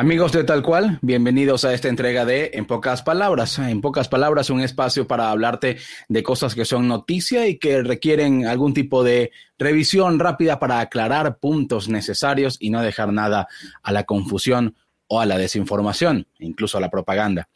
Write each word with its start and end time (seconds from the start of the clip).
Amigos 0.00 0.32
de 0.32 0.44
Tal 0.44 0.62
Cual, 0.62 0.98
bienvenidos 1.02 1.66
a 1.66 1.74
esta 1.74 1.88
entrega 1.88 2.24
de 2.24 2.52
En 2.54 2.64
pocas 2.64 3.02
palabras. 3.02 3.58
En 3.58 3.82
pocas 3.82 4.08
palabras, 4.08 4.48
un 4.48 4.62
espacio 4.62 5.06
para 5.06 5.30
hablarte 5.30 5.76
de 6.08 6.22
cosas 6.22 6.54
que 6.54 6.64
son 6.64 6.88
noticia 6.88 7.46
y 7.46 7.58
que 7.58 7.82
requieren 7.82 8.46
algún 8.46 8.72
tipo 8.72 9.04
de 9.04 9.30
revisión 9.58 10.18
rápida 10.18 10.58
para 10.58 10.80
aclarar 10.80 11.36
puntos 11.36 11.90
necesarios 11.90 12.56
y 12.60 12.70
no 12.70 12.80
dejar 12.80 13.12
nada 13.12 13.46
a 13.82 13.92
la 13.92 14.04
confusión 14.04 14.74
o 15.12 15.20
a 15.20 15.26
la 15.26 15.36
desinformación, 15.36 16.26
incluso 16.38 16.78
a 16.78 16.80
la 16.80 16.88
propaganda. 16.88 17.48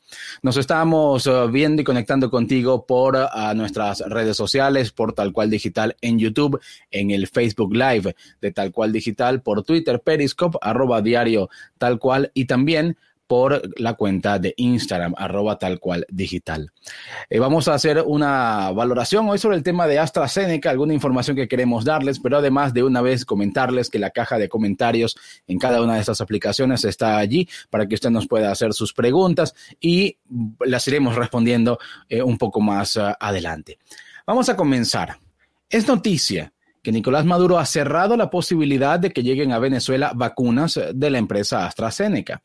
Nos 0.43 0.57
estamos 0.57 1.27
eh, 1.29 1.47
viendo 1.53 1.83
y 1.83 1.85
conectando 1.85 2.29
contigo 2.29 2.85
por 2.85 3.17
eh, 3.17 3.55
nuestras 3.55 4.01
redes 4.01 4.37
sociales, 4.37 4.91
por 4.91 5.13
Tal 5.13 5.33
Cual 5.33 5.51
Digital 5.51 5.97
en 6.01 6.19
YouTube, 6.19 6.61
en 6.91 7.13
el 7.13 7.29
Facebook 7.29 7.73
Live 7.73 8.17
de 8.41 8.51
Tal 8.51 8.73
Cual 8.73 8.93
Digital, 8.93 9.41
por 9.41 9.63
Twitter, 9.63 10.01
Periscope, 10.01 10.59
arroba 10.61 11.01
diario 11.01 11.49
Tal 11.79 12.01
Cual 12.01 12.33
y 12.35 12.47
también 12.47 12.97
por 13.27 13.63
la 13.81 13.95
cuenta 13.95 14.39
de 14.39 14.55
Instagram, 14.57 15.15
arroba 15.17 15.59
tal 15.59 15.81
cual 15.81 16.07
digital. 16.11 16.73
Eh, 17.31 17.39
vamos 17.39 17.69
a 17.69 17.75
hacer 17.75 18.03
una 18.07 18.71
valoración 18.73 19.29
hoy 19.29 19.39
sobre 19.39 19.57
el 19.57 19.63
tema 19.63 19.87
de 19.87 19.99
AstraZeneca, 19.99 20.71
alguna 20.71 20.95
información 20.95 21.37
que 21.37 21.49
queremos 21.49 21.85
darles, 21.85 22.21
pero 22.21 22.39
además 22.39 22.75
de 22.75 22.83
una 22.83 23.01
vez 23.01 23.25
comentarles 23.25 23.91
que 23.91 23.99
la 23.99 24.11
caja 24.11 24.39
de 24.39 24.49
comentarios 24.49 25.17
en 25.47 25.59
cada 25.59 25.83
una 25.83 25.95
de 25.95 26.01
estas 26.01 26.21
aplicaciones 26.21 26.85
está 26.85 27.19
allí 27.19 27.49
para 27.71 27.87
que 27.87 27.95
usted 27.95 28.11
nos 28.11 28.27
pueda 28.27 28.51
hacer 28.51 28.73
sus 28.73 28.93
preguntas 28.93 29.55
y 29.81 30.19
las 30.61 30.87
iremos 30.89 31.17
respondiendo 31.17 31.79
eh, 32.09 32.23
un 32.23 32.39
poco 32.39 32.61
más 32.61 32.97
uh, 32.97 33.15
adelante. 33.19 33.79
Vamos 34.27 34.49
a 34.49 34.57
comenzar. 34.57 35.19
Es 35.69 35.87
noticia 35.89 36.54
que 36.85 36.93
Nicolás 36.93 37.25
Maduro 37.25 37.59
ha 37.59 37.65
cerrado 37.65 38.15
la 38.15 38.29
posibilidad 38.29 39.01
de 39.01 39.11
que 39.11 39.23
lleguen 39.23 39.53
a 39.53 39.59
Venezuela 39.59 40.13
vacunas 40.15 40.79
de 40.95 41.11
la 41.11 41.17
empresa 41.17 41.67
AstraZeneca. 41.67 42.43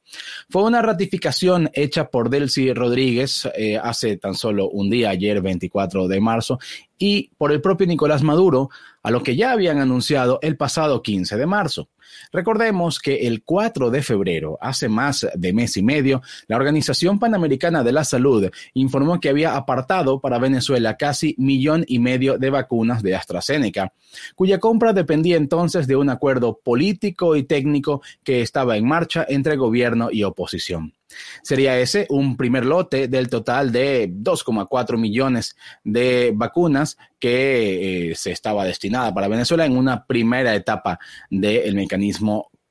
Fue 0.49 0.63
una 0.63 0.81
ratificación 0.81 1.69
hecha 1.73 2.09
por 2.09 2.29
Delcy 2.29 2.73
Rodríguez 2.73 3.49
eh, 3.53 3.77
hace 3.77 4.15
tan 4.15 4.35
solo 4.35 4.69
un 4.69 4.89
día, 4.89 5.09
ayer 5.09 5.41
24 5.41 6.07
de 6.07 6.21
marzo, 6.21 6.57
y 6.97 7.31
por 7.37 7.51
el 7.51 7.61
propio 7.61 7.85
Nicolás 7.85 8.23
Maduro, 8.23 8.69
a 9.03 9.11
lo 9.11 9.23
que 9.23 9.35
ya 9.35 9.51
habían 9.51 9.79
anunciado 9.79 10.39
el 10.41 10.55
pasado 10.55 11.01
15 11.01 11.35
de 11.35 11.45
marzo. 11.45 11.89
Recordemos 12.31 12.99
que 12.99 13.27
el 13.27 13.43
4 13.43 13.89
de 13.89 14.03
febrero, 14.03 14.57
hace 14.61 14.89
más 14.89 15.27
de 15.33 15.53
mes 15.53 15.77
y 15.77 15.83
medio, 15.83 16.21
la 16.47 16.57
Organización 16.57 17.19
Panamericana 17.19 17.83
de 17.83 17.91
la 17.91 18.03
Salud 18.03 18.49
informó 18.73 19.19
que 19.19 19.29
había 19.29 19.55
apartado 19.55 20.19
para 20.19 20.39
Venezuela 20.39 20.97
casi 20.97 21.35
millón 21.37 21.85
y 21.87 21.99
medio 21.99 22.37
de 22.37 22.49
vacunas 22.49 23.03
de 23.03 23.15
AstraZeneca, 23.15 23.93
cuya 24.35 24.59
compra 24.59 24.93
dependía 24.93 25.37
entonces 25.37 25.87
de 25.87 25.95
un 25.95 26.09
acuerdo 26.09 26.59
político 26.63 27.35
y 27.35 27.43
técnico 27.43 28.01
que 28.23 28.41
estaba 28.41 28.77
en 28.77 28.87
marcha 28.87 29.25
entre 29.27 29.55
gobierno 29.55 30.09
y 30.11 30.23
oposición. 30.23 30.93
Sería 31.41 31.79
ese 31.79 32.05
un 32.09 32.37
primer 32.37 32.65
lote 32.65 33.07
del 33.07 33.29
total 33.29 33.71
de 33.71 34.09
2,4 34.09 34.97
millones 34.97 35.55
de 35.83 36.31
vacunas 36.35 36.97
que 37.19 38.11
eh, 38.11 38.15
se 38.15 38.31
estaba 38.31 38.63
destinada 38.63 39.13
para 39.13 39.27
Venezuela 39.27 39.65
en 39.65 39.75
una 39.75 40.05
primera 40.05 40.53
etapa 40.55 40.99
del 41.29 41.75
mecanismo 41.75 41.98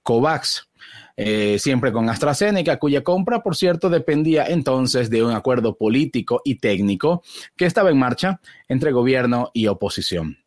COVAX. 0.02 0.68
Eh, 1.16 1.58
siempre 1.58 1.92
con 1.92 2.08
AstraZeneca, 2.08 2.78
cuya 2.78 3.02
compra, 3.02 3.42
por 3.42 3.56
cierto, 3.56 3.90
dependía 3.90 4.46
entonces 4.46 5.10
de 5.10 5.24
un 5.24 5.32
acuerdo 5.32 5.76
político 5.76 6.40
y 6.44 6.60
técnico 6.60 7.22
que 7.56 7.66
estaba 7.66 7.90
en 7.90 7.98
marcha 7.98 8.40
entre 8.68 8.92
gobierno 8.92 9.50
y 9.52 9.66
oposición. 9.66 10.38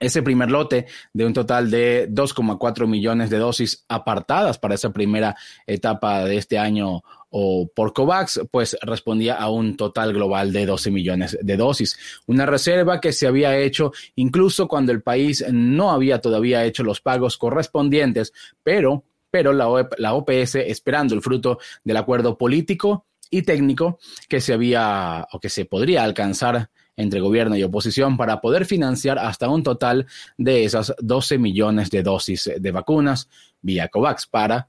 Ese 0.00 0.22
primer 0.22 0.50
lote 0.50 0.86
de 1.12 1.26
un 1.26 1.32
total 1.32 1.70
de 1.70 2.08
2,4 2.10 2.86
millones 2.86 3.30
de 3.30 3.38
dosis 3.38 3.84
apartadas 3.88 4.58
para 4.58 4.74
esa 4.74 4.92
primera 4.92 5.36
etapa 5.66 6.24
de 6.24 6.36
este 6.36 6.58
año 6.58 7.02
o 7.36 7.68
por 7.74 7.92
COVAX, 7.92 8.42
pues 8.50 8.76
respondía 8.82 9.34
a 9.34 9.50
un 9.50 9.76
total 9.76 10.12
global 10.12 10.52
de 10.52 10.66
12 10.66 10.92
millones 10.92 11.36
de 11.40 11.56
dosis. 11.56 11.98
Una 12.26 12.46
reserva 12.46 13.00
que 13.00 13.12
se 13.12 13.26
había 13.26 13.56
hecho 13.58 13.92
incluso 14.14 14.68
cuando 14.68 14.92
el 14.92 15.02
país 15.02 15.44
no 15.50 15.90
había 15.90 16.20
todavía 16.20 16.64
hecho 16.64 16.84
los 16.84 17.00
pagos 17.00 17.36
correspondientes, 17.36 18.32
pero, 18.62 19.02
pero 19.32 19.52
la, 19.52 19.88
la 19.98 20.14
OPS, 20.14 20.54
esperando 20.54 21.16
el 21.16 21.22
fruto 21.22 21.58
del 21.82 21.96
acuerdo 21.96 22.38
político 22.38 23.06
y 23.30 23.42
técnico 23.42 23.98
que 24.28 24.40
se 24.40 24.52
había 24.52 25.26
o 25.32 25.40
que 25.40 25.48
se 25.48 25.64
podría 25.64 26.04
alcanzar 26.04 26.70
entre 26.96 27.20
gobierno 27.20 27.56
y 27.56 27.62
oposición 27.62 28.16
para 28.16 28.40
poder 28.40 28.66
financiar 28.66 29.18
hasta 29.18 29.48
un 29.48 29.62
total 29.62 30.06
de 30.38 30.64
esas 30.64 30.94
12 30.98 31.38
millones 31.38 31.90
de 31.90 32.02
dosis 32.02 32.50
de 32.58 32.70
vacunas 32.70 33.28
vía 33.60 33.88
COVAX 33.88 34.26
para 34.26 34.68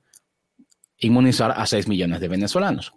inmunizar 0.97 1.53
a 1.55 1.65
6 1.65 1.87
millones 1.87 2.19
de 2.21 2.27
venezolanos. 2.27 2.93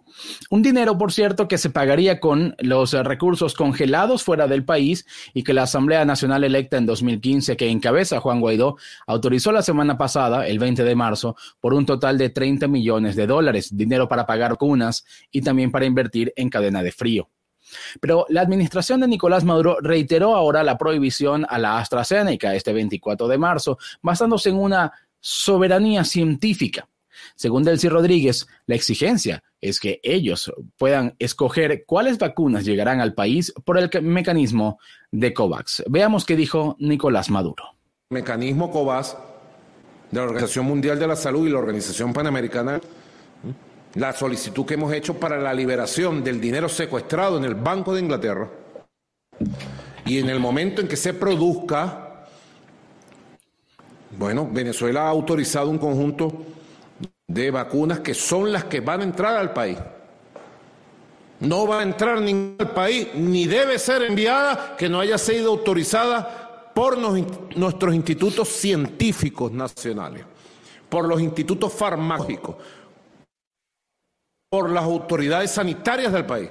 Un 0.49 0.61
dinero, 0.61 0.97
por 0.97 1.11
cierto, 1.11 1.47
que 1.47 1.57
se 1.57 1.69
pagaría 1.69 2.19
con 2.19 2.55
los 2.59 2.93
recursos 2.93 3.53
congelados 3.53 4.23
fuera 4.23 4.47
del 4.47 4.63
país 4.63 5.05
y 5.33 5.43
que 5.43 5.53
la 5.53 5.63
Asamblea 5.63 6.05
Nacional 6.05 6.43
electa 6.43 6.77
en 6.77 6.85
2015, 6.85 7.57
que 7.57 7.69
encabeza 7.69 8.19
Juan 8.19 8.39
Guaidó, 8.39 8.77
autorizó 9.05 9.51
la 9.51 9.61
semana 9.61 9.97
pasada, 9.97 10.47
el 10.47 10.59
20 10.59 10.83
de 10.83 10.95
marzo, 10.95 11.35
por 11.59 11.73
un 11.73 11.85
total 11.85 12.17
de 12.17 12.29
30 12.29 12.67
millones 12.67 13.15
de 13.15 13.27
dólares, 13.27 13.75
dinero 13.75 14.07
para 14.07 14.25
pagar 14.25 14.51
vacunas 14.51 15.05
y 15.31 15.41
también 15.41 15.71
para 15.71 15.85
invertir 15.85 16.33
en 16.35 16.49
cadena 16.49 16.81
de 16.83 16.91
frío. 16.91 17.29
Pero 17.99 18.25
la 18.29 18.41
administración 18.41 19.01
de 19.01 19.07
Nicolás 19.07 19.43
Maduro 19.43 19.77
reiteró 19.81 20.35
ahora 20.35 20.63
la 20.63 20.77
prohibición 20.77 21.45
a 21.49 21.57
la 21.57 21.79
AstraZeneca 21.79 22.55
este 22.55 22.73
24 22.73 23.27
de 23.27 23.37
marzo, 23.37 23.77
basándose 24.01 24.49
en 24.49 24.57
una 24.57 24.91
soberanía 25.19 26.03
científica. 26.03 26.87
Según 27.35 27.63
Delcy 27.63 27.89
Rodríguez, 27.89 28.47
la 28.65 28.75
exigencia 28.75 29.43
es 29.61 29.79
que 29.79 29.99
ellos 30.03 30.53
puedan 30.77 31.15
escoger 31.19 31.83
cuáles 31.85 32.17
vacunas 32.17 32.65
llegarán 32.65 33.01
al 33.01 33.13
país 33.13 33.53
por 33.65 33.77
el 33.77 33.89
mecanismo 34.01 34.79
de 35.11 35.33
COVAX. 35.33 35.83
Veamos 35.87 36.25
qué 36.25 36.35
dijo 36.35 36.75
Nicolás 36.79 37.29
Maduro. 37.29 37.63
Mecanismo 38.09 38.71
COVAX 38.71 39.17
de 40.11 40.17
la 40.17 40.23
Organización 40.23 40.65
Mundial 40.65 40.97
de 40.97 41.07
la 41.07 41.15
Salud 41.15 41.47
y 41.47 41.51
la 41.51 41.59
Organización 41.59 42.13
Panamericana 42.13 42.79
la 43.95 44.13
solicitud 44.13 44.65
que 44.65 44.75
hemos 44.75 44.93
hecho 44.93 45.15
para 45.15 45.37
la 45.39 45.53
liberación 45.53 46.23
del 46.23 46.39
dinero 46.39 46.69
secuestrado 46.69 47.37
en 47.37 47.45
el 47.45 47.55
Banco 47.55 47.93
de 47.93 48.01
Inglaterra 48.01 48.49
y 50.05 50.19
en 50.19 50.29
el 50.29 50.39
momento 50.39 50.81
en 50.81 50.87
que 50.87 50.95
se 50.95 51.13
produzca, 51.13 52.25
bueno, 54.17 54.47
Venezuela 54.51 55.03
ha 55.03 55.09
autorizado 55.09 55.69
un 55.69 55.77
conjunto 55.77 56.45
de 57.27 57.51
vacunas 57.51 57.99
que 57.99 58.13
son 58.13 58.51
las 58.51 58.65
que 58.65 58.79
van 58.79 59.01
a 59.01 59.03
entrar 59.03 59.37
al 59.37 59.53
país. 59.53 59.77
No 61.41 61.67
va 61.67 61.79
a 61.79 61.83
entrar 61.83 62.19
ningún 62.19 62.57
país, 62.75 63.07
ni 63.13 63.45
debe 63.45 63.79
ser 63.79 64.01
enviada 64.01 64.75
que 64.77 64.89
no 64.89 64.99
haya 64.99 65.17
sido 65.17 65.51
autorizada 65.51 66.71
por 66.73 66.97
nuestros 66.97 67.93
institutos 67.93 68.49
científicos 68.49 69.51
nacionales, 69.51 70.25
por 70.89 71.07
los 71.07 71.21
institutos 71.21 71.71
farmacéuticos, 71.71 72.55
por 74.49 74.71
las 74.71 74.83
autoridades 74.83 75.51
sanitarias 75.51 76.11
del 76.11 76.25
país. 76.25 76.49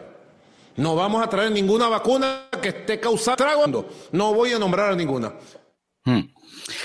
No 0.76 0.94
vamos 0.94 1.22
a 1.22 1.28
traer 1.28 1.50
ninguna 1.50 1.88
vacuna 1.88 2.44
que 2.62 2.68
esté 2.68 3.00
causando. 3.00 3.88
No 4.12 4.32
voy 4.34 4.52
a 4.52 4.58
nombrar 4.58 4.92
a 4.92 4.96
ninguna. 4.96 5.34
Hmm. 6.04 6.20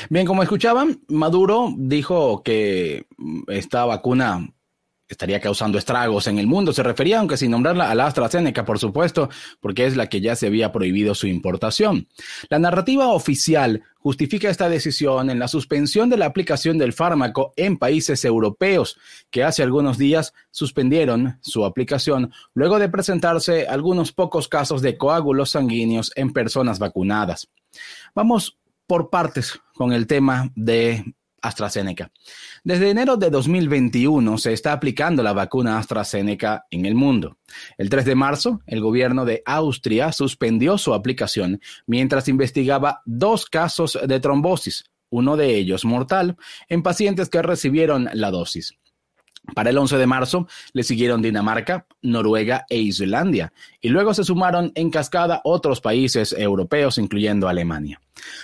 Bien, 0.09 0.25
como 0.25 0.41
escuchaban, 0.41 1.01
Maduro 1.07 1.71
dijo 1.77 2.41
que 2.41 3.05
esta 3.47 3.85
vacuna 3.85 4.49
estaría 5.07 5.39
causando 5.39 5.77
estragos 5.77 6.27
en 6.27 6.39
el 6.39 6.47
mundo. 6.47 6.73
Se 6.73 6.83
refería, 6.83 7.19
aunque 7.19 7.37
sin 7.37 7.51
nombrarla, 7.51 7.89
a 7.89 7.95
la 7.95 8.07
AstraZeneca, 8.07 8.65
por 8.65 8.79
supuesto, 8.79 9.29
porque 9.59 9.85
es 9.85 9.95
la 9.95 10.07
que 10.07 10.21
ya 10.21 10.35
se 10.35 10.47
había 10.47 10.71
prohibido 10.71 11.15
su 11.15 11.27
importación. 11.27 12.07
La 12.49 12.59
narrativa 12.59 13.07
oficial 13.09 13.83
justifica 13.99 14.49
esta 14.49 14.69
decisión 14.69 15.29
en 15.29 15.39
la 15.39 15.47
suspensión 15.47 16.09
de 16.09 16.17
la 16.17 16.25
aplicación 16.25 16.77
del 16.77 16.93
fármaco 16.93 17.53
en 17.55 17.77
países 17.77 18.25
europeos, 18.25 18.97
que 19.29 19.43
hace 19.43 19.63
algunos 19.63 19.97
días 19.97 20.33
suspendieron 20.51 21.37
su 21.41 21.63
aplicación 21.65 22.31
luego 22.53 22.79
de 22.79 22.89
presentarse 22.89 23.67
algunos 23.67 24.11
pocos 24.11 24.47
casos 24.47 24.81
de 24.81 24.97
coágulos 24.97 25.51
sanguíneos 25.51 26.11
en 26.15 26.33
personas 26.33 26.79
vacunadas. 26.79 27.49
Vamos 28.13 28.57
por 28.87 29.09
partes 29.09 29.59
con 29.75 29.93
el 29.93 30.05
tema 30.05 30.51
de 30.55 31.15
AstraZeneca. 31.43 32.11
Desde 32.63 32.89
enero 32.89 33.17
de 33.17 33.29
2021 33.29 34.37
se 34.39 34.53
está 34.53 34.73
aplicando 34.73 35.21
la 35.21 35.33
vacuna 35.33 35.77
AstraZeneca 35.77 36.65
en 36.71 36.87
el 36.87 36.95
mundo. 36.95 37.37
El 37.77 37.89
3 37.89 38.05
de 38.05 38.15
marzo, 38.15 38.61
el 38.65 38.81
gobierno 38.81 39.25
de 39.25 39.43
Austria 39.45 40.11
suspendió 40.11 40.79
su 40.79 40.93
aplicación 40.93 41.61
mientras 41.85 42.27
investigaba 42.27 43.01
dos 43.05 43.45
casos 43.45 43.99
de 44.07 44.19
trombosis, 44.19 44.85
uno 45.09 45.37
de 45.37 45.55
ellos 45.55 45.85
mortal, 45.85 46.37
en 46.69 46.81
pacientes 46.81 47.29
que 47.29 47.41
recibieron 47.41 48.09
la 48.13 48.31
dosis. 48.31 48.73
Para 49.55 49.69
el 49.69 49.77
11 49.77 49.97
de 49.97 50.07
marzo 50.07 50.47
le 50.71 50.83
siguieron 50.83 51.21
Dinamarca, 51.21 51.85
Noruega 52.01 52.65
e 52.69 52.77
Islandia, 52.79 53.51
y 53.81 53.89
luego 53.89 54.13
se 54.13 54.23
sumaron 54.23 54.71
en 54.75 54.89
cascada 54.89 55.41
otros 55.43 55.81
países 55.81 56.33
europeos, 56.37 56.97
incluyendo 56.97 57.49
Alemania. 57.49 57.99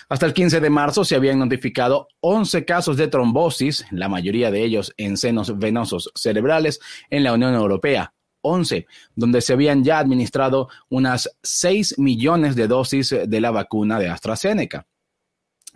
Hasta 0.09 0.25
el 0.25 0.33
15 0.33 0.59
de 0.59 0.69
marzo 0.69 1.05
se 1.05 1.15
habían 1.15 1.39
notificado 1.39 2.09
11 2.19 2.65
casos 2.65 2.97
de 2.97 3.07
trombosis, 3.07 3.85
la 3.91 4.09
mayoría 4.09 4.51
de 4.51 4.63
ellos 4.63 4.93
en 4.97 5.15
senos 5.15 5.57
venosos 5.57 6.11
cerebrales, 6.15 6.81
en 7.09 7.23
la 7.23 7.33
Unión 7.33 7.53
Europea. 7.53 8.13
11, 8.41 8.87
donde 9.15 9.41
se 9.41 9.51
habían 9.51 9.83
ya 9.83 9.99
administrado 9.99 10.69
unas 10.89 11.29
6 11.43 11.99
millones 11.99 12.55
de 12.55 12.67
dosis 12.67 13.13
de 13.25 13.41
la 13.41 13.51
vacuna 13.51 13.99
de 13.99 14.07
AstraZeneca. 14.07 14.87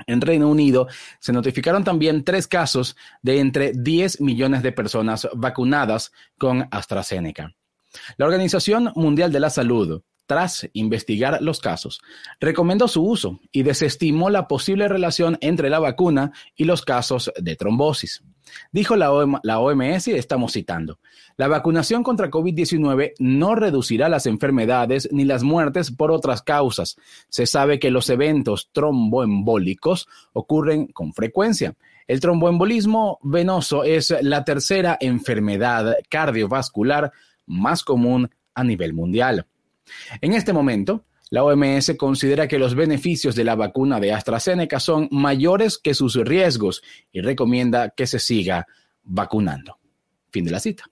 En 0.07 0.21
Reino 0.21 0.49
Unido 0.49 0.87
se 1.19 1.33
notificaron 1.33 1.83
también 1.83 2.23
tres 2.23 2.47
casos 2.47 2.95
de 3.21 3.39
entre 3.39 3.73
10 3.73 4.21
millones 4.21 4.63
de 4.63 4.71
personas 4.71 5.27
vacunadas 5.33 6.11
con 6.37 6.67
AstraZeneca. 6.71 7.55
La 8.17 8.25
Organización 8.25 8.91
Mundial 8.95 9.31
de 9.31 9.39
la 9.39 9.49
Salud, 9.49 10.01
tras 10.25 10.67
investigar 10.73 11.41
los 11.41 11.59
casos, 11.59 12.01
recomendó 12.39 12.87
su 12.87 13.03
uso 13.03 13.39
y 13.51 13.63
desestimó 13.63 14.29
la 14.29 14.47
posible 14.47 14.87
relación 14.87 15.37
entre 15.41 15.69
la 15.69 15.79
vacuna 15.79 16.31
y 16.55 16.63
los 16.63 16.81
casos 16.81 17.31
de 17.37 17.55
trombosis. 17.55 18.23
Dijo 18.71 18.95
la, 18.95 19.11
OMS, 19.11 20.07
y 20.07 20.11
estamos 20.11 20.53
citando, 20.53 20.99
la 21.37 21.47
vacunación 21.47 22.03
contra 22.03 22.29
COVID-19 22.29 23.13
no 23.19 23.55
reducirá 23.55 24.09
las 24.09 24.25
enfermedades 24.25 25.09
ni 25.11 25.25
las 25.25 25.43
muertes 25.43 25.91
por 25.91 26.11
otras 26.11 26.41
causas. 26.41 26.95
Se 27.29 27.45
sabe 27.45 27.79
que 27.79 27.91
los 27.91 28.09
eventos 28.09 28.69
tromboembólicos 28.71 30.07
ocurren 30.33 30.87
con 30.87 31.13
frecuencia. 31.13 31.75
El 32.07 32.19
tromboembolismo 32.19 33.19
venoso 33.23 33.83
es 33.83 34.13
la 34.21 34.43
tercera 34.43 34.97
enfermedad 34.99 35.95
cardiovascular 36.09 37.11
más 37.45 37.83
común 37.83 38.29
a 38.53 38.63
nivel 38.63 38.93
mundial. 38.93 39.47
En 40.21 40.33
este 40.33 40.53
momento, 40.53 41.05
la 41.33 41.43
OMS 41.43 41.93
considera 41.97 42.47
que 42.47 42.59
los 42.59 42.75
beneficios 42.75 43.33
de 43.33 43.43
la 43.43 43.55
vacuna 43.55 43.99
de 43.99 44.13
AstraZeneca 44.13 44.79
son 44.79 45.07
mayores 45.09 45.79
que 45.79 45.95
sus 45.95 46.13
riesgos 46.13 46.83
y 47.11 47.21
recomienda 47.21 47.89
que 47.89 48.05
se 48.05 48.19
siga 48.19 48.67
vacunando. 49.01 49.79
Fin 50.29 50.45
de 50.45 50.51
la 50.51 50.59
cita. 50.59 50.83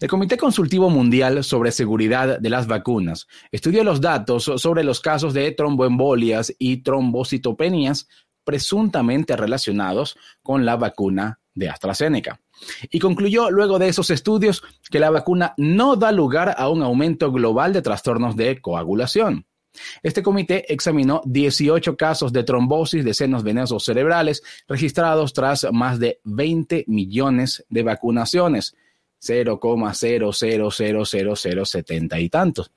El 0.00 0.08
Comité 0.08 0.36
Consultivo 0.36 0.90
Mundial 0.90 1.44
sobre 1.44 1.70
Seguridad 1.70 2.40
de 2.40 2.50
las 2.50 2.66
Vacunas 2.66 3.28
estudió 3.52 3.84
los 3.84 4.00
datos 4.00 4.50
sobre 4.56 4.82
los 4.82 4.98
casos 4.98 5.32
de 5.34 5.52
tromboembolias 5.52 6.52
y 6.58 6.78
trombocitopenias 6.78 8.08
presuntamente 8.42 9.36
relacionados 9.36 10.16
con 10.42 10.66
la 10.66 10.74
vacuna 10.74 11.38
de 11.54 11.68
AstraZeneca. 11.68 12.40
Y 12.90 12.98
concluyó 12.98 13.52
luego 13.52 13.78
de 13.78 13.86
esos 13.86 14.10
estudios 14.10 14.64
que 14.90 14.98
la 14.98 15.10
vacuna 15.10 15.54
no 15.58 15.94
da 15.94 16.10
lugar 16.10 16.56
a 16.58 16.70
un 16.70 16.82
aumento 16.82 17.30
global 17.30 17.72
de 17.72 17.82
trastornos 17.82 18.34
de 18.34 18.60
coagulación. 18.60 19.46
Este 20.02 20.22
comité 20.22 20.72
examinó 20.72 21.20
18 21.24 21.96
casos 21.96 22.32
de 22.32 22.44
trombosis 22.44 23.04
de 23.04 23.14
senos 23.14 23.42
venosos 23.42 23.84
cerebrales 23.84 24.42
registrados 24.68 25.32
tras 25.32 25.66
más 25.72 25.98
de 25.98 26.20
20 26.24 26.84
millones 26.88 27.64
de 27.68 27.82
vacunaciones. 27.82 28.76
0,000070 29.20 32.20
y 32.20 32.28
tantos. 32.28 32.70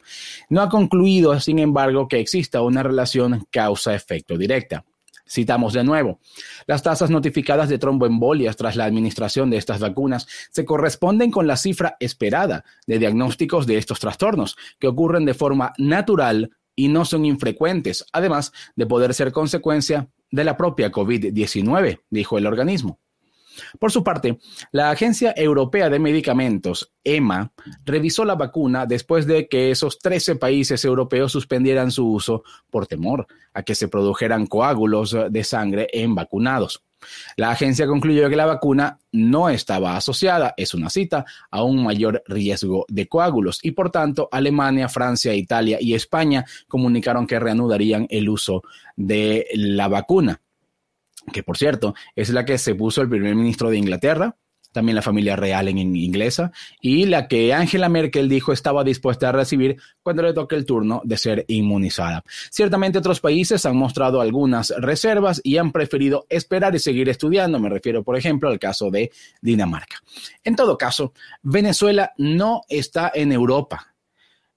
No 0.49 0.61
ha 0.61 0.69
concluido, 0.69 1.39
sin 1.39 1.59
embargo, 1.59 2.07
que 2.07 2.19
exista 2.19 2.61
una 2.61 2.81
relación 2.81 3.45
causa-efecto 3.51 4.37
directa. 4.37 4.85
Citamos 5.29 5.73
de 5.73 5.83
nuevo, 5.83 6.19
las 6.65 6.81
tasas 6.81 7.11
notificadas 7.11 7.69
de 7.69 7.77
tromboembolias 7.77 8.55
tras 8.55 8.75
la 8.75 8.85
administración 8.85 9.51
de 9.51 9.57
estas 9.57 9.79
vacunas 9.79 10.27
se 10.49 10.65
corresponden 10.65 11.29
con 11.29 11.45
la 11.45 11.55
cifra 11.55 11.97
esperada 11.99 12.65
de 12.87 12.97
diagnósticos 12.97 13.67
de 13.67 13.77
estos 13.77 13.99
trastornos, 13.99 14.57
que 14.79 14.87
ocurren 14.87 15.25
de 15.25 15.35
forma 15.35 15.73
natural 15.77 16.57
y 16.79 16.87
no 16.87 17.03
son 17.03 17.25
infrecuentes, 17.25 18.05
además 18.13 18.53
de 18.77 18.85
poder 18.85 19.13
ser 19.13 19.33
consecuencia 19.33 20.07
de 20.31 20.45
la 20.45 20.55
propia 20.55 20.89
COVID-19, 20.89 21.99
dijo 22.09 22.37
el 22.37 22.47
organismo. 22.47 22.99
Por 23.79 23.91
su 23.91 24.01
parte, 24.01 24.39
la 24.71 24.89
Agencia 24.89 25.33
Europea 25.35 25.89
de 25.89 25.99
Medicamentos, 25.99 26.93
EMA, 27.03 27.51
revisó 27.83 28.23
la 28.23 28.35
vacuna 28.35 28.85
después 28.85 29.27
de 29.27 29.49
que 29.49 29.71
esos 29.71 29.99
13 29.99 30.37
países 30.37 30.85
europeos 30.85 31.33
suspendieran 31.33 31.91
su 31.91 32.09
uso 32.09 32.43
por 32.69 32.87
temor 32.87 33.27
a 33.53 33.63
que 33.63 33.75
se 33.75 33.89
produjeran 33.89 34.47
coágulos 34.47 35.13
de 35.29 35.43
sangre 35.43 35.89
en 35.91 36.15
vacunados. 36.15 36.85
La 37.35 37.51
agencia 37.51 37.87
concluyó 37.87 38.29
que 38.29 38.35
la 38.35 38.45
vacuna 38.45 38.99
no 39.11 39.49
estaba 39.49 39.95
asociada, 39.95 40.53
es 40.57 40.73
una 40.73 40.89
cita, 40.89 41.25
a 41.51 41.63
un 41.63 41.83
mayor 41.83 42.23
riesgo 42.27 42.85
de 42.87 43.07
coágulos 43.07 43.59
y 43.63 43.71
por 43.71 43.91
tanto 43.91 44.29
Alemania, 44.31 44.89
Francia, 44.89 45.33
Italia 45.33 45.77
y 45.79 45.93
España 45.93 46.45
comunicaron 46.67 47.27
que 47.27 47.39
reanudarían 47.39 48.07
el 48.09 48.29
uso 48.29 48.63
de 48.95 49.47
la 49.53 49.87
vacuna, 49.87 50.41
que 51.31 51.43
por 51.43 51.57
cierto 51.57 51.95
es 52.15 52.29
la 52.29 52.45
que 52.45 52.57
se 52.57 52.75
puso 52.75 53.01
el 53.01 53.09
primer 53.09 53.35
ministro 53.35 53.69
de 53.69 53.77
Inglaterra, 53.77 54.35
también 54.71 54.95
la 54.95 55.01
familia 55.01 55.35
real 55.35 55.67
en 55.67 55.77
inglesa, 55.77 56.51
y 56.81 57.05
la 57.05 57.27
que 57.27 57.53
Angela 57.53 57.89
Merkel 57.89 58.29
dijo 58.29 58.53
estaba 58.53 58.83
dispuesta 58.83 59.29
a 59.29 59.31
recibir 59.31 59.77
cuando 60.03 60.23
le 60.23 60.33
toque 60.33 60.55
el 60.55 60.65
turno 60.65 61.01
de 61.03 61.17
ser 61.17 61.45
inmunizada. 61.47 62.23
Ciertamente 62.51 62.99
otros 62.99 63.19
países 63.19 63.65
han 63.65 63.77
mostrado 63.77 64.21
algunas 64.21 64.73
reservas 64.77 65.41
y 65.43 65.57
han 65.57 65.71
preferido 65.71 66.25
esperar 66.29 66.75
y 66.75 66.79
seguir 66.79 67.09
estudiando. 67.09 67.59
Me 67.59 67.69
refiero, 67.69 68.03
por 68.03 68.17
ejemplo, 68.17 68.49
al 68.49 68.59
caso 68.59 68.89
de 68.91 69.11
Dinamarca. 69.41 69.97
En 70.43 70.55
todo 70.55 70.77
caso, 70.77 71.13
Venezuela 71.41 72.11
no 72.17 72.61
está 72.67 73.11
en 73.13 73.31
Europa. 73.31 73.95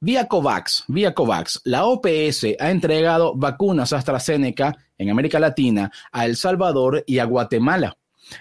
Vía 0.05 0.27
COVAX, 0.27 0.83
vía 0.89 1.15
COVAX, 1.15 1.61
la 1.63 1.85
OPS 1.85 2.57
ha 2.59 2.73
entregado 2.73 3.37
vacunas 3.37 3.93
AstraZeneca 3.93 4.77
en 4.99 5.11
América 5.11 5.39
Latina 5.39 5.93
a 6.11 6.27
El 6.27 6.37
Salvador 6.37 7.05
y 7.07 7.21
a 7.21 7.25
Guatemala. 7.25 7.97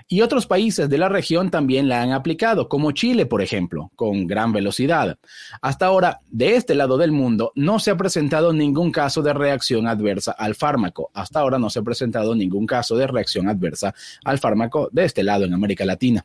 Y 0.07 0.21
otros 0.21 0.45
países 0.45 0.89
de 0.89 0.97
la 0.97 1.09
región 1.09 1.49
también 1.49 1.87
la 1.87 2.01
han 2.01 2.11
aplicado, 2.11 2.69
como 2.69 2.91
Chile, 2.91 3.25
por 3.25 3.41
ejemplo, 3.41 3.91
con 3.95 4.27
gran 4.27 4.53
velocidad. 4.53 5.17
Hasta 5.61 5.85
ahora, 5.85 6.19
de 6.29 6.55
este 6.55 6.75
lado 6.75 6.97
del 6.97 7.11
mundo, 7.11 7.51
no 7.55 7.79
se 7.79 7.91
ha 7.91 7.97
presentado 7.97 8.53
ningún 8.53 8.91
caso 8.91 9.21
de 9.21 9.33
reacción 9.33 9.87
adversa 9.87 10.31
al 10.31 10.55
fármaco. 10.55 11.11
Hasta 11.13 11.39
ahora 11.39 11.59
no 11.59 11.69
se 11.69 11.79
ha 11.79 11.83
presentado 11.83 12.35
ningún 12.35 12.65
caso 12.65 12.95
de 12.95 13.07
reacción 13.07 13.49
adversa 13.49 13.93
al 14.23 14.39
fármaco 14.39 14.89
de 14.91 15.05
este 15.05 15.23
lado 15.23 15.45
en 15.45 15.53
América 15.53 15.85
Latina. 15.85 16.23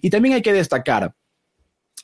Y 0.00 0.10
también 0.10 0.34
hay 0.34 0.42
que 0.42 0.52
destacar 0.52 1.14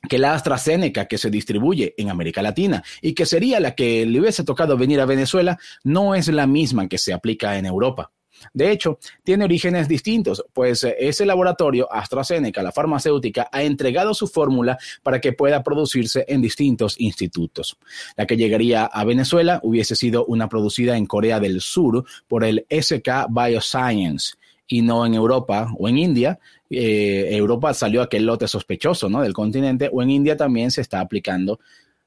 que 0.08 0.18
la 0.18 0.34
AstraZeneca 0.34 1.06
que 1.06 1.18
se 1.18 1.30
distribuye 1.30 1.94
en 1.96 2.10
América 2.10 2.42
Latina 2.42 2.82
y 3.00 3.14
que 3.14 3.26
sería 3.26 3.60
la 3.60 3.74
que 3.74 4.04
le 4.06 4.20
hubiese 4.20 4.44
tocado 4.44 4.76
venir 4.76 5.00
a 5.00 5.06
Venezuela, 5.06 5.58
no 5.82 6.14
es 6.14 6.28
la 6.28 6.46
misma 6.46 6.88
que 6.88 6.98
se 6.98 7.12
aplica 7.12 7.56
en 7.58 7.66
Europa. 7.66 8.10
De 8.52 8.70
hecho, 8.70 8.98
tiene 9.22 9.44
orígenes 9.44 9.88
distintos, 9.88 10.44
pues 10.52 10.84
eh, 10.84 10.96
ese 10.98 11.26
laboratorio, 11.26 11.90
AstraZeneca, 11.92 12.62
la 12.62 12.72
farmacéutica, 12.72 13.48
ha 13.50 13.62
entregado 13.62 14.14
su 14.14 14.26
fórmula 14.26 14.78
para 15.02 15.20
que 15.20 15.32
pueda 15.32 15.62
producirse 15.62 16.24
en 16.28 16.42
distintos 16.42 16.96
institutos. 16.98 17.76
La 18.16 18.26
que 18.26 18.36
llegaría 18.36 18.84
a 18.84 19.04
Venezuela 19.04 19.60
hubiese 19.62 19.96
sido 19.96 20.24
una 20.26 20.48
producida 20.48 20.96
en 20.96 21.06
Corea 21.06 21.40
del 21.40 21.60
Sur 21.60 22.04
por 22.28 22.44
el 22.44 22.66
SK 22.70 23.28
Bioscience 23.30 24.34
y 24.66 24.82
no 24.82 25.04
en 25.04 25.14
Europa 25.14 25.68
o 25.78 25.88
en 25.88 25.98
India. 25.98 26.38
Eh, 26.70 27.28
Europa 27.32 27.74
salió 27.74 28.02
aquel 28.02 28.24
lote 28.24 28.48
sospechoso 28.48 29.08
¿no? 29.08 29.22
del 29.22 29.32
continente 29.32 29.90
o 29.92 30.02
en 30.02 30.10
India 30.10 30.36
también 30.36 30.70
se 30.70 30.80
está 30.80 31.00
aplicando 31.00 31.60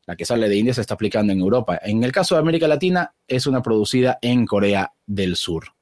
la 0.08 0.16
que 0.16 0.26
sale 0.26 0.48
de 0.48 0.56
India 0.56 0.74
se 0.74 0.82
está 0.82 0.94
aplicando 0.94 1.34
en 1.34 1.42
Europa. 1.42 1.80
En 1.84 2.02
el 2.04 2.14
caso 2.14 2.36
de 2.36 2.42
América 2.42 2.68
Latina, 2.68 3.14
es 3.28 3.46
una 3.46 3.62
producida 3.62 4.18
en 4.22 4.46
Corea 4.46 4.94
del 5.06 5.36
Sur. 5.36 5.77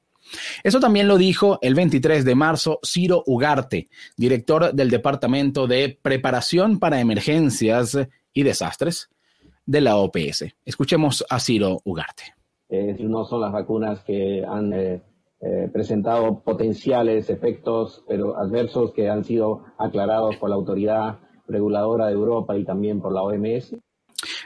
Eso 0.62 0.80
también 0.80 1.08
lo 1.08 1.18
dijo 1.18 1.58
el 1.62 1.74
23 1.74 2.24
de 2.24 2.34
marzo 2.34 2.78
Ciro 2.84 3.22
Ugarte, 3.26 3.88
director 4.16 4.72
del 4.72 4.90
Departamento 4.90 5.66
de 5.66 5.98
Preparación 6.00 6.78
para 6.78 7.00
Emergencias 7.00 7.98
y 8.32 8.42
Desastres 8.42 9.08
de 9.64 9.80
la 9.80 9.96
OPS. 9.96 10.44
Escuchemos 10.64 11.24
a 11.28 11.40
Ciro 11.40 11.80
Ugarte. 11.84 12.34
Eh, 12.68 12.96
no 13.00 13.24
son 13.24 13.40
las 13.40 13.52
vacunas 13.52 14.02
que 14.04 14.44
han 14.44 14.72
eh, 14.72 15.02
eh, 15.40 15.68
presentado 15.72 16.40
potenciales 16.40 17.30
efectos 17.30 18.02
pero 18.08 18.36
adversos 18.36 18.92
que 18.92 19.08
han 19.08 19.24
sido 19.24 19.64
aclarados 19.78 20.36
por 20.36 20.50
la 20.50 20.56
autoridad 20.56 21.20
reguladora 21.46 22.06
de 22.06 22.14
Europa 22.14 22.56
y 22.56 22.64
también 22.64 23.00
por 23.00 23.12
la 23.12 23.22
OMS. 23.22 23.76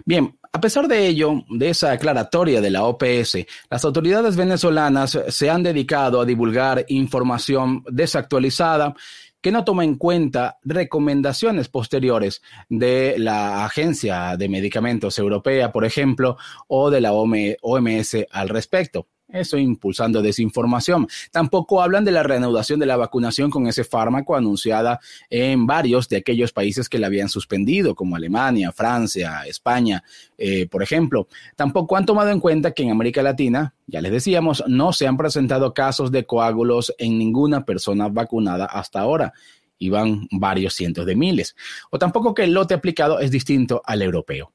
Bien, 0.05 0.39
a 0.53 0.61
pesar 0.61 0.89
de 0.89 1.07
ello, 1.07 1.45
de 1.49 1.71
esa 1.71 1.93
aclaratoria 1.93 2.61
de 2.61 2.71
la 2.71 2.85
OPS, 2.85 3.47
las 3.71 3.85
autoridades 3.85 4.37
venezolanas 4.37 5.19
se 5.29 5.49
han 5.49 5.63
dedicado 5.63 6.21
a 6.21 6.25
divulgar 6.25 6.85
información 6.89 7.85
desactualizada 7.89 8.95
que 9.41 9.53
no 9.53 9.65
toma 9.65 9.85
en 9.85 9.95
cuenta 9.95 10.59
recomendaciones 10.65 11.69
posteriores 11.69 12.43
de 12.69 13.15
la 13.19 13.65
Agencia 13.65 14.37
de 14.37 14.49
Medicamentos 14.49 15.19
Europea, 15.19 15.73
por 15.73 15.85
ejemplo, 15.85 16.37
o 16.67 16.91
de 16.91 17.01
la 17.01 17.13
OMS 17.13 18.27
al 18.31 18.49
respecto. 18.49 19.07
Eso 19.33 19.59
impulsando 19.59 20.23
desinformación. 20.23 21.07
Tampoco 21.31 21.83
hablan 21.83 22.05
de 22.05 22.11
la 22.11 22.23
reanudación 22.23 22.81
de 22.81 22.87
la 22.87 22.97
vacunación 22.97 23.51
con 23.51 23.67
ese 23.67 23.85
fármaco 23.85 24.35
anunciada 24.35 25.01
en 25.29 25.67
varios 25.67 26.09
de 26.09 26.17
aquellos 26.17 26.53
países 26.53 26.89
que 26.89 26.99
la 26.99 27.07
habían 27.07 27.29
suspendido, 27.29 27.95
como 27.95 28.17
Alemania, 28.17 28.73
Francia, 28.73 29.43
España, 29.47 30.03
eh, 30.37 30.67
por 30.69 30.83
ejemplo. 30.83 31.29
Tampoco 31.57 31.97
han 31.97 32.07
tomado 32.07 32.31
en 32.31 32.41
cuenta 32.41 32.73
que 32.73 32.83
en 32.83 32.91
América 32.91 33.23
Latina, 33.23 33.75
ya 33.87 34.01
les 34.01 34.13
decíamos, 34.13 34.65
no 34.67 34.93
se 34.93 35.07
han 35.07 35.17
presentado 35.17 35.75
casos 35.75 36.11
de 36.11 36.27
coágulos 36.27 36.95
en 36.99 37.19
ninguna 37.19 37.65
persona 37.65 38.09
vacunada 38.09 38.65
hasta 38.65 39.01
ahora. 39.01 39.33
Iban 39.79 40.29
varios 40.31 40.75
cientos 40.75 41.07
de 41.07 41.17
miles. 41.17 41.57
O 41.91 41.99
tampoco 41.99 42.35
que 42.35 42.45
el 42.45 42.53
lote 42.53 42.75
aplicado 42.75 43.21
es 43.21 43.31
distinto 43.31 43.81
al 43.85 44.03
europeo. 44.03 44.53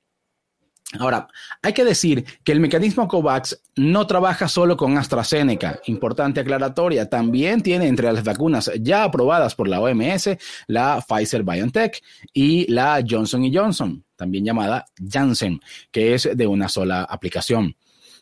Ahora, 1.00 1.28
hay 1.62 1.74
que 1.74 1.84
decir 1.84 2.26
que 2.44 2.52
el 2.52 2.60
mecanismo 2.60 3.08
COVAX 3.08 3.62
no 3.76 4.08
trabaja 4.08 4.48
solo 4.48 4.78
con 4.78 4.98
AstraZeneca, 4.98 5.80
importante 5.86 6.40
aclaratoria, 6.40 7.10
también 7.10 7.62
tiene 7.62 7.88
entre 7.88 8.12
las 8.12 8.24
vacunas 8.24 8.72
ya 8.80 9.04
aprobadas 9.04 9.56
por 9.56 9.68
la 9.68 9.80
OMS 9.80 10.38
la 10.68 11.04
Pfizer 11.08 11.44
BioNTech 11.44 12.02
y 12.34 12.72
la 12.72 13.04
Johnson 13.08 13.50
Johnson, 13.54 14.04
también 14.16 14.46
llamada 14.46 14.86
Janssen, 14.98 15.60
que 15.92 16.14
es 16.14 16.30
de 16.34 16.48
una 16.48 16.70
sola 16.70 17.04
aplicación. 17.04 17.76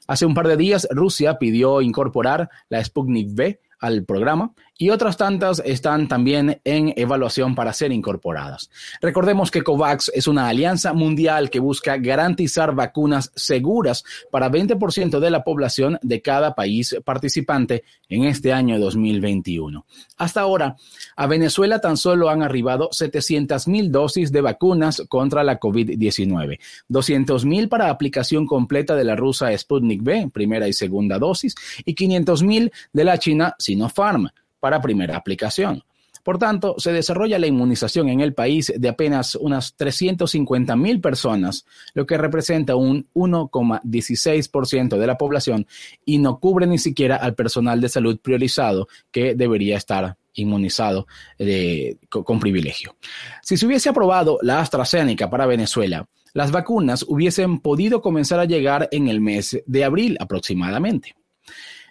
Hace 0.07 0.25
un 0.25 0.33
par 0.33 0.47
de 0.47 0.57
días 0.57 0.87
Rusia 0.91 1.37
pidió 1.37 1.81
incorporar 1.81 2.49
la 2.69 2.83
Sputnik 2.83 3.29
V 3.29 3.61
al 3.79 4.03
programa 4.05 4.53
y 4.77 4.89
otras 4.89 5.17
tantas 5.17 5.61
están 5.65 6.07
también 6.07 6.59
en 6.63 6.93
evaluación 6.95 7.55
para 7.55 7.73
ser 7.73 7.91
incorporadas. 7.91 8.69
Recordemos 9.01 9.51
que 9.51 9.61
COVAX 9.61 10.11
es 10.13 10.27
una 10.27 10.47
alianza 10.47 10.93
mundial 10.93 11.49
que 11.49 11.59
busca 11.59 11.97
garantizar 11.97 12.73
vacunas 12.73 13.31
seguras 13.35 14.03
para 14.31 14.49
20% 14.49 15.19
de 15.19 15.29
la 15.29 15.43
población 15.43 15.99
de 16.01 16.21
cada 16.21 16.55
país 16.55 16.95
participante 17.05 17.83
en 18.09 18.25
este 18.25 18.51
año 18.51 18.79
2021. 18.79 19.85
Hasta 20.17 20.41
ahora, 20.41 20.75
a 21.15 21.27
Venezuela 21.27 21.79
tan 21.79 21.97
solo 21.97 22.29
han 22.29 22.41
arribado 22.41 22.89
700 22.91 23.67
mil 23.67 23.91
dosis 23.91 24.31
de 24.31 24.41
vacunas 24.41 25.03
contra 25.07 25.43
la 25.43 25.59
COVID-19, 25.59 26.59
200 26.87 27.45
mil 27.45 27.69
para 27.69 27.89
aplicación 27.89 28.47
completa 28.47 28.95
de 28.95 29.03
la 29.03 29.15
rusa 29.15 29.55
Sputnik 29.55 30.01
V, 30.01 30.29
primera 30.33 30.67
y 30.67 30.73
segunda 30.73 31.19
dosis, 31.19 31.55
y 31.85 31.93
500 31.93 32.43
mil 32.43 32.71
de 32.91 33.03
la 33.03 33.17
china 33.19 33.55
Sinopharm 33.59 34.29
para 34.63 34.79
primera 34.79 35.17
aplicación. 35.17 35.83
Por 36.23 36.37
tanto, 36.37 36.75
se 36.77 36.93
desarrolla 36.93 37.37
la 37.37 37.47
inmunización 37.47 38.07
en 38.07 38.21
el 38.21 38.33
país 38.33 38.71
de 38.73 38.87
apenas 38.87 39.35
unas 39.35 39.75
350 39.75 40.77
mil 40.77 41.01
personas, 41.01 41.65
lo 41.93 42.05
que 42.05 42.17
representa 42.17 42.77
un 42.77 43.05
1,16% 43.13 44.97
de 44.97 45.05
la 45.05 45.17
población 45.17 45.67
y 46.05 46.17
no 46.19 46.39
cubre 46.39 46.65
ni 46.65 46.77
siquiera 46.77 47.17
al 47.17 47.35
personal 47.35 47.81
de 47.81 47.89
salud 47.89 48.17
priorizado 48.21 48.87
que 49.11 49.35
debería 49.35 49.75
estar 49.75 50.15
inmunizado 50.35 51.07
eh, 51.37 51.97
con 52.07 52.39
privilegio. 52.39 52.95
Si 53.41 53.57
se 53.57 53.65
hubiese 53.65 53.89
aprobado 53.89 54.39
la 54.43 54.61
AstraZeneca 54.61 55.29
para 55.29 55.45
Venezuela, 55.45 56.07
las 56.33 56.51
vacunas 56.51 57.03
hubiesen 57.05 57.59
podido 57.59 58.01
comenzar 58.01 58.39
a 58.39 58.45
llegar 58.45 58.87
en 58.93 59.09
el 59.09 59.19
mes 59.19 59.61
de 59.65 59.83
abril 59.83 60.15
aproximadamente. 60.21 61.15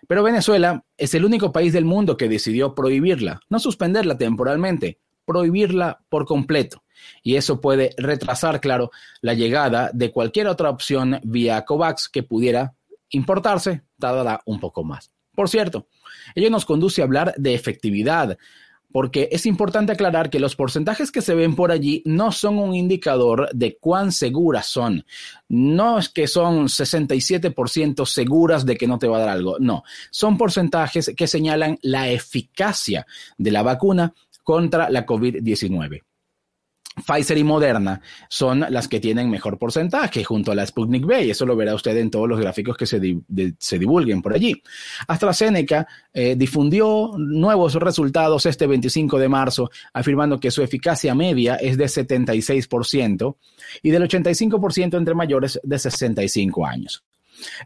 Pero 0.08 0.22
Venezuela 0.22 0.84
es 0.96 1.14
el 1.14 1.24
único 1.24 1.52
país 1.52 1.72
del 1.72 1.84
mundo 1.84 2.16
que 2.16 2.28
decidió 2.28 2.74
prohibirla, 2.74 3.40
no 3.48 3.58
suspenderla 3.58 4.18
temporalmente, 4.18 4.98
prohibirla 5.24 6.00
por 6.08 6.26
completo. 6.26 6.82
Y 7.22 7.36
eso 7.36 7.60
puede 7.60 7.94
retrasar, 7.96 8.60
claro, 8.60 8.90
la 9.20 9.34
llegada 9.34 9.90
de 9.92 10.10
cualquier 10.10 10.46
otra 10.46 10.70
opción 10.70 11.20
vía 11.22 11.64
COVAX 11.64 12.08
que 12.08 12.22
pudiera 12.22 12.74
importarse, 13.10 13.82
dada 13.96 14.40
un 14.46 14.60
poco 14.60 14.84
más. 14.84 15.10
Por 15.34 15.48
cierto, 15.48 15.88
ello 16.34 16.50
nos 16.50 16.64
conduce 16.64 17.00
a 17.00 17.04
hablar 17.04 17.34
de 17.36 17.54
efectividad, 17.54 18.36
porque 18.92 19.28
es 19.32 19.46
importante 19.46 19.92
aclarar 19.92 20.30
que 20.30 20.38
los 20.38 20.54
porcentajes 20.54 21.10
que 21.10 21.22
se 21.22 21.34
ven 21.34 21.56
por 21.56 21.72
allí 21.72 22.02
no 22.04 22.30
son 22.30 22.58
un 22.58 22.74
indicador 22.74 23.48
de 23.52 23.76
cuán 23.78 24.12
seguras 24.12 24.66
son. 24.66 25.04
No 25.48 25.98
es 25.98 26.08
que 26.08 26.26
son 26.26 26.66
67% 26.66 28.06
seguras 28.06 28.66
de 28.66 28.76
que 28.76 28.86
no 28.86 28.98
te 28.98 29.08
va 29.08 29.16
a 29.16 29.20
dar 29.20 29.28
algo, 29.30 29.56
no, 29.58 29.82
son 30.10 30.36
porcentajes 30.36 31.12
que 31.16 31.26
señalan 31.26 31.78
la 31.82 32.10
eficacia 32.10 33.06
de 33.38 33.50
la 33.50 33.62
vacuna 33.62 34.12
contra 34.42 34.90
la 34.90 35.06
COVID-19. 35.06 36.02
Pfizer 37.06 37.38
y 37.38 37.44
Moderna 37.44 38.00
son 38.28 38.66
las 38.68 38.88
que 38.88 39.00
tienen 39.00 39.30
mejor 39.30 39.58
porcentaje 39.58 40.24
junto 40.24 40.52
a 40.52 40.54
la 40.54 40.66
Sputnik 40.66 41.04
V, 41.04 41.24
y 41.24 41.30
eso 41.30 41.46
lo 41.46 41.56
verá 41.56 41.74
usted 41.74 41.96
en 41.96 42.10
todos 42.10 42.28
los 42.28 42.38
gráficos 42.38 42.76
que 42.76 42.86
se, 42.86 43.00
divulguen 43.78 44.20
por 44.20 44.34
allí. 44.34 44.62
AstraZeneca 45.08 45.86
eh, 46.12 46.36
difundió 46.36 47.12
nuevos 47.16 47.74
resultados 47.74 48.46
este 48.46 48.66
25 48.66 49.18
de 49.18 49.28
marzo, 49.28 49.70
afirmando 49.92 50.38
que 50.38 50.50
su 50.50 50.62
eficacia 50.62 51.14
media 51.14 51.56
es 51.56 51.78
de 51.78 51.86
76% 51.86 53.36
y 53.82 53.90
del 53.90 54.02
85% 54.02 54.96
entre 54.96 55.14
mayores 55.14 55.60
de 55.62 55.78
65 55.78 56.66
años. 56.66 57.04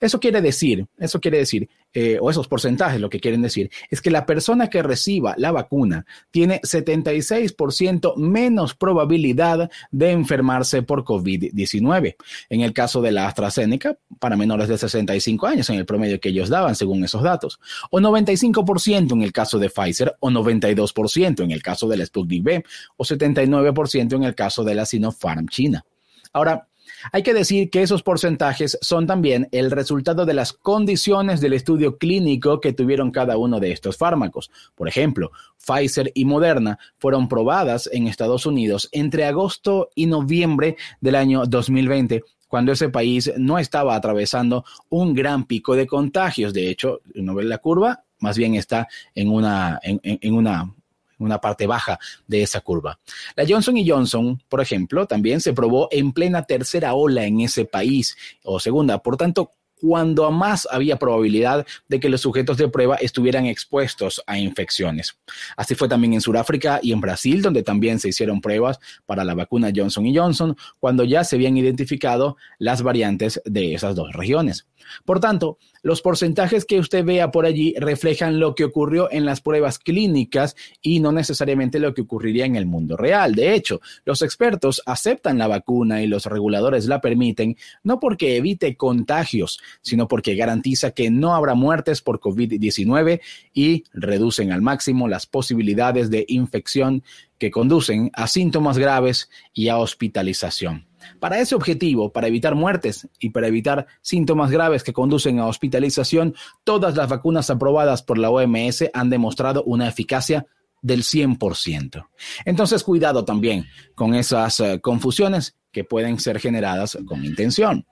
Eso 0.01 0.21
quiere 0.21 0.41
decir, 0.41 0.87
eso 0.99 1.21
quiere 1.21 1.39
decir, 1.39 1.69
eh, 1.93 2.19
o 2.21 2.31
esos 2.31 2.49
porcentajes 2.49 3.01
lo 3.01 3.09
que 3.09 3.21
quieren 3.21 3.43
decir, 3.43 3.71
es 3.91 4.01
que 4.01 4.11
la 4.11 4.27
persona 4.27 4.69
que 4.69 4.83
reciba 4.83 5.35
la 5.39 5.53
vacuna 5.53 6.05
tiene 6.31 6.61
76% 6.61 8.17
menos 8.17 8.75
probabilidad 8.75 9.71
de 9.91 10.11
enfermarse 10.11 10.83
por 10.83 11.05
COVID-19. 11.05 12.17
En 12.51 12.61
el 12.61 12.73
caso 12.73 13.01
de 13.01 13.13
la 13.13 13.27
AstraZeneca, 13.27 13.99
para 14.19 14.37
menores 14.37 14.69
de 14.69 14.79
65 14.79 15.47
años, 15.47 15.71
en 15.71 15.77
el 15.77 15.87
promedio 15.87 16.21
que 16.21 16.29
ellos 16.29 16.49
daban 16.49 16.75
según 16.75 17.05
esos 17.05 17.23
datos, 17.23 17.59
o 17.91 17.99
95% 17.99 19.13
en 19.13 19.23
el 19.23 19.33
caso 19.33 19.59
de 19.59 19.71
Pfizer, 19.71 20.17
o 20.21 20.31
92% 20.31 21.43
en 21.43 21.51
el 21.51 21.63
caso 21.63 21.89
de 21.89 21.97
la 21.97 22.07
Sputnik 22.07 22.45
V, 22.45 22.65
o 22.97 23.05
79% 23.05 24.17
en 24.17 24.25
el 24.25 24.35
caso 24.35 24.65
de 24.65 24.75
la 24.75 24.87
Sinopharm 24.87 25.49
China. 25.49 25.85
Ahora, 26.33 26.69
hay 27.13 27.23
que 27.23 27.35
decir 27.35 27.71
que 27.71 27.83
esos 27.83 28.03
porcentajes 28.03 28.79
son 28.81 29.07
también 29.07 29.49
el 29.53 29.71
resultado 29.71 30.27
de 30.27 30.35
las 30.35 30.53
condiciones 30.53 31.41
del 31.41 31.53
estudio 31.53 31.99
clínico 31.99 32.61
que 32.61 32.73
tuvieron 32.73 33.11
cada 33.11 33.37
uno 33.37 33.61
de 33.61 33.73
estos 33.73 33.97
fármacos. 33.97 34.51
Por 34.75 34.89
ejemplo, 34.89 35.31
Pfizer 35.65 36.13
y 36.15 36.25
Moderna 36.25 36.79
fueron 36.99 37.29
probadas 37.29 37.89
en 37.93 38.07
Estados 38.07 38.47
Unidos 38.47 38.89
entre 38.93 39.25
agosto 39.25 39.91
y 39.95 40.07
noviembre 40.07 40.77
del 41.01 41.15
año 41.15 41.45
2020 41.47 42.23
cuando 42.49 42.73
ese 42.73 42.89
país 42.89 43.33
no 43.37 43.59
estaba 43.59 43.97
atravesando 43.97 44.65
un 44.89 45.15
gran 45.15 45.45
pico 45.47 45.75
de 45.75 45.87
contagios. 45.87 46.55
De 46.55 46.71
hecho, 46.71 47.01
uno 47.15 47.35
ve 47.35 47.45
la 47.45 47.59
curva, 47.59 48.05
más 48.21 48.39
bien 48.39 48.55
está 48.55 48.87
en 49.15 49.31
una, 49.31 49.81
en 49.83 50.35
una 50.35 50.73
una 51.19 51.39
parte 51.39 51.67
baja 51.67 51.99
de 52.27 52.43
esa 52.43 52.61
curva. 52.61 52.99
La 53.35 53.45
Johnson 53.47 53.77
Johnson, 53.87 54.43
por 54.49 54.61
ejemplo, 54.61 55.07
también 55.07 55.41
se 55.41 55.53
probó 55.53 55.89
en 55.91 56.13
plena 56.13 56.45
tercera 56.45 56.95
ola 56.95 57.25
en 57.25 57.41
ese 57.41 57.65
país 57.65 58.17
o 58.43 58.61
segunda. 58.61 59.03
Por 59.03 59.17
tanto, 59.17 59.53
cuando 59.81 60.31
más 60.31 60.67
había 60.71 60.99
probabilidad 60.99 61.67
de 61.89 62.01
que 62.01 62.09
los 62.09 62.23
sujetos 62.23 62.57
de 62.57 62.69
prueba 62.69 62.97
estuvieran 62.97 63.47
expuestos 63.47 64.23
a 64.27 64.39
infecciones. 64.39 65.19
Así 65.57 65.75
fue 65.75 65.89
también 65.89 66.15
en 66.15 66.21
Sudáfrica 66.21 66.81
y 66.83 66.93
en 66.93 67.01
Brasil, 67.01 67.43
donde 67.43 67.63
también 67.63 68.01
se 68.01 68.09
hicieron 68.09 68.41
pruebas 68.41 68.79
para 69.05 69.25
la 69.25 69.35
vacuna 69.35 69.73
Johnson 69.75 70.07
Johnson, 70.15 70.57
cuando 70.81 71.05
ya 71.05 71.25
se 71.25 71.37
habían 71.37 71.57
identificado 71.57 72.37
las 72.59 72.83
variantes 72.83 73.41
de 73.45 73.75
esas 73.75 73.95
dos 73.95 74.13
regiones. 74.13 74.67
Por 75.05 75.21
tanto, 75.21 75.59
los 75.87 76.03
porcentajes 76.03 76.65
que 76.65 76.81
usted 76.81 77.05
vea 77.05 77.31
por 77.31 77.47
allí 77.47 77.73
reflejan 77.79 78.41
lo 78.41 78.57
que 78.57 78.65
ocurrió 78.65 79.09
en 79.13 79.25
las 79.25 79.41
pruebas 79.41 79.79
clínicas 79.79 80.57
y 80.83 80.99
no 80.99 81.13
necesariamente 81.13 81.79
lo 81.79 81.95
que 81.95 82.01
ocurriría 82.01 82.45
en 82.45 82.57
el 82.57 82.67
mundo 82.67 82.97
real. 82.97 83.37
De 83.37 83.55
hecho, 83.55 83.81
los 84.05 84.21
expertos 84.23 84.83
aceptan 84.85 85.39
la 85.39 85.47
vacuna 85.47 86.03
y 86.03 86.09
los 86.09 86.27
reguladores 86.27 86.87
la 86.87 87.01
permiten 87.01 87.57
no 87.85 88.01
porque 88.01 88.37
evite 88.37 88.77
contagios, 88.77 89.61
sino 89.81 90.09
porque 90.09 90.35
garantiza 90.35 90.91
que 90.91 91.09
no 91.09 91.37
habrá 91.37 91.55
muertes 91.55 92.03
por 92.03 92.19
COVID-19 92.19 93.21
y 93.55 93.85
reducen 93.93 94.51
al 94.51 94.63
máximo 94.63 95.07
las 95.07 95.27
posibilidades 95.27 96.11
de 96.11 96.25
infección 96.27 97.05
que 97.39 97.53
conducen 97.53 98.11
a 98.13 98.27
síntomas 98.27 98.77
graves 98.77 99.31
y 99.55 99.69
a 99.69 99.79
hospitalización. 99.79 100.86
Para 101.21 101.39
ese 101.39 101.55
objetivo, 101.55 102.13
para 102.13 102.29
evitar 102.29 102.55
muertes 102.55 103.09
y 103.19 103.31
para 103.31 103.49
evitar 103.49 103.87
síntomas 104.03 104.51
graves 104.51 104.83
que 104.83 104.93
conducen 104.93 105.39
a 105.39 105.47
hospitalización, 105.47 106.35
todas 106.65 106.97
las 106.97 107.09
vacunas 107.09 107.51
aprobadas 107.51 108.03
por 108.03 108.19
la 108.19 108.31
OMS 108.31 108.85
han 108.93 109.11
demostrado 109.11 109.63
una 109.65 109.89
eficacia 109.89 110.47
del 110.83 111.03
100%. 111.03 112.07
Entonces, 112.45 112.85
cuidado 112.85 113.25
también 113.25 113.67
con 113.95 114.15
esas 114.15 114.61
uh, 114.61 114.81
confusiones 114.81 115.57
que 115.73 115.85
pueden 115.85 116.19
ser 116.21 116.39
generadas 116.39 116.97
con 117.07 117.25
intención. 117.25 117.87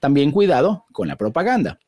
También 0.00 0.32
cuidado 0.32 0.86
con 0.92 1.08
la 1.08 1.16
propaganda. 1.16 1.78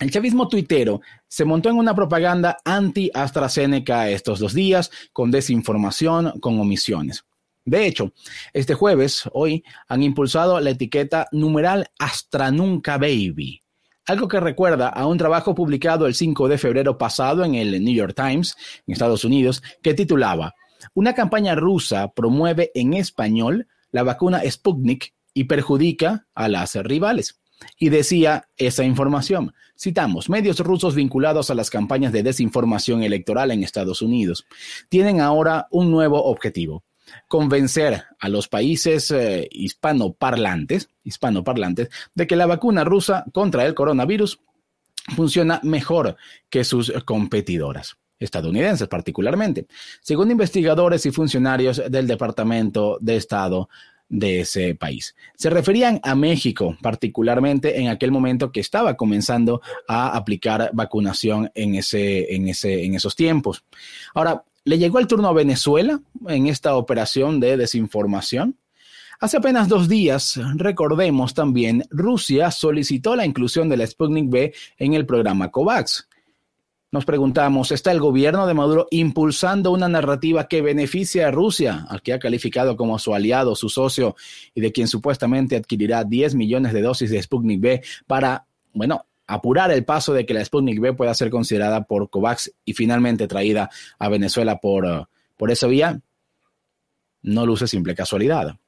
El 0.00 0.10
chavismo 0.10 0.48
tuitero 0.48 1.00
se 1.28 1.44
montó 1.44 1.68
en 1.68 1.76
una 1.76 1.94
propaganda 1.94 2.58
anti-AstraZeneca 2.64 4.10
estos 4.10 4.40
dos 4.40 4.52
días, 4.52 4.90
con 5.12 5.30
desinformación, 5.30 6.40
con 6.40 6.58
omisiones. 6.58 7.24
De 7.64 7.86
hecho, 7.86 8.12
este 8.52 8.74
jueves, 8.74 9.28
hoy, 9.32 9.64
han 9.88 10.02
impulsado 10.02 10.60
la 10.60 10.70
etiqueta 10.70 11.28
numeral 11.32 11.88
Astra 11.98 12.50
Nunca 12.50 12.98
Baby, 12.98 13.62
algo 14.06 14.28
que 14.28 14.38
recuerda 14.38 14.88
a 14.88 15.06
un 15.06 15.16
trabajo 15.16 15.54
publicado 15.54 16.06
el 16.06 16.14
5 16.14 16.48
de 16.48 16.58
febrero 16.58 16.98
pasado 16.98 17.42
en 17.42 17.54
el 17.54 17.82
New 17.82 17.94
York 17.94 18.14
Times, 18.14 18.54
en 18.86 18.92
Estados 18.92 19.24
Unidos, 19.24 19.62
que 19.82 19.94
titulaba 19.94 20.54
Una 20.92 21.14
campaña 21.14 21.54
rusa 21.54 22.12
promueve 22.12 22.70
en 22.74 22.92
español 22.92 23.66
la 23.90 24.02
vacuna 24.02 24.42
Sputnik 24.46 25.14
y 25.32 25.44
perjudica 25.44 26.26
a 26.34 26.48
las 26.48 26.74
rivales. 26.74 27.40
Y 27.78 27.88
decía 27.88 28.48
esa 28.58 28.84
información. 28.84 29.54
Citamos, 29.78 30.28
medios 30.28 30.60
rusos 30.60 30.94
vinculados 30.94 31.48
a 31.50 31.54
las 31.54 31.70
campañas 31.70 32.12
de 32.12 32.22
desinformación 32.22 33.02
electoral 33.02 33.52
en 33.52 33.64
Estados 33.64 34.02
Unidos 34.02 34.46
tienen 34.90 35.20
ahora 35.20 35.66
un 35.70 35.90
nuevo 35.90 36.22
objetivo 36.24 36.84
convencer 37.28 38.04
a 38.18 38.28
los 38.28 38.48
países 38.48 39.10
eh, 39.10 39.48
hispanoparlantes, 39.50 40.88
hispanoparlantes 41.04 41.88
de 42.14 42.26
que 42.26 42.36
la 42.36 42.46
vacuna 42.46 42.84
rusa 42.84 43.24
contra 43.32 43.66
el 43.66 43.74
coronavirus 43.74 44.40
funciona 45.14 45.60
mejor 45.62 46.16
que 46.48 46.64
sus 46.64 46.92
competidoras 47.04 47.96
estadounidenses 48.18 48.88
particularmente, 48.88 49.66
según 50.00 50.30
investigadores 50.30 51.04
y 51.06 51.10
funcionarios 51.10 51.82
del 51.90 52.06
Departamento 52.06 52.98
de 53.00 53.16
Estado 53.16 53.68
de 54.08 54.40
ese 54.40 54.74
país. 54.74 55.14
Se 55.34 55.50
referían 55.50 56.00
a 56.02 56.14
México, 56.14 56.76
particularmente 56.82 57.80
en 57.80 57.88
aquel 57.88 58.10
momento 58.10 58.52
que 58.52 58.60
estaba 58.60 58.96
comenzando 58.96 59.60
a 59.88 60.16
aplicar 60.16 60.70
vacunación 60.72 61.50
en, 61.54 61.74
ese, 61.74 62.34
en, 62.34 62.48
ese, 62.48 62.84
en 62.84 62.94
esos 62.94 63.16
tiempos. 63.16 63.64
Ahora, 64.14 64.44
¿Le 64.66 64.78
llegó 64.78 64.98
el 64.98 65.06
turno 65.06 65.28
a 65.28 65.34
Venezuela 65.34 66.00
en 66.26 66.46
esta 66.46 66.76
operación 66.76 67.38
de 67.38 67.58
desinformación? 67.58 68.58
Hace 69.20 69.36
apenas 69.36 69.68
dos 69.68 69.88
días, 69.88 70.40
recordemos 70.54 71.34
también, 71.34 71.84
Rusia 71.90 72.50
solicitó 72.50 73.14
la 73.14 73.26
inclusión 73.26 73.68
de 73.68 73.76
la 73.76 73.86
Sputnik 73.86 74.30
B 74.30 74.54
en 74.78 74.94
el 74.94 75.04
programa 75.04 75.50
COVAX. 75.50 76.08
Nos 76.90 77.04
preguntamos, 77.04 77.72
¿está 77.72 77.92
el 77.92 78.00
gobierno 78.00 78.46
de 78.46 78.54
Maduro 78.54 78.86
impulsando 78.90 79.70
una 79.70 79.88
narrativa 79.88 80.48
que 80.48 80.62
beneficia 80.62 81.28
a 81.28 81.30
Rusia, 81.30 81.84
al 81.88 82.00
que 82.00 82.14
ha 82.14 82.18
calificado 82.18 82.74
como 82.76 82.98
su 82.98 83.14
aliado, 83.14 83.54
su 83.56 83.68
socio, 83.68 84.16
y 84.54 84.62
de 84.62 84.72
quien 84.72 84.88
supuestamente 84.88 85.56
adquirirá 85.56 86.04
10 86.04 86.36
millones 86.36 86.72
de 86.72 86.80
dosis 86.80 87.10
de 87.10 87.22
Sputnik 87.22 87.60
B 87.60 87.82
para, 88.06 88.46
bueno, 88.72 89.04
apurar 89.26 89.70
el 89.70 89.84
paso 89.84 90.12
de 90.12 90.26
que 90.26 90.34
la 90.34 90.44
Sputnik 90.44 90.80
B 90.80 90.92
pueda 90.92 91.14
ser 91.14 91.30
considerada 91.30 91.84
por 91.84 92.10
COVAX 92.10 92.52
y 92.64 92.74
finalmente 92.74 93.26
traída 93.26 93.70
a 93.98 94.08
Venezuela 94.08 94.58
por, 94.58 94.84
uh, 94.84 95.04
por 95.36 95.50
esa 95.50 95.66
vía, 95.66 96.00
no 97.22 97.46
luce 97.46 97.66
simple 97.66 97.94
casualidad. 97.94 98.58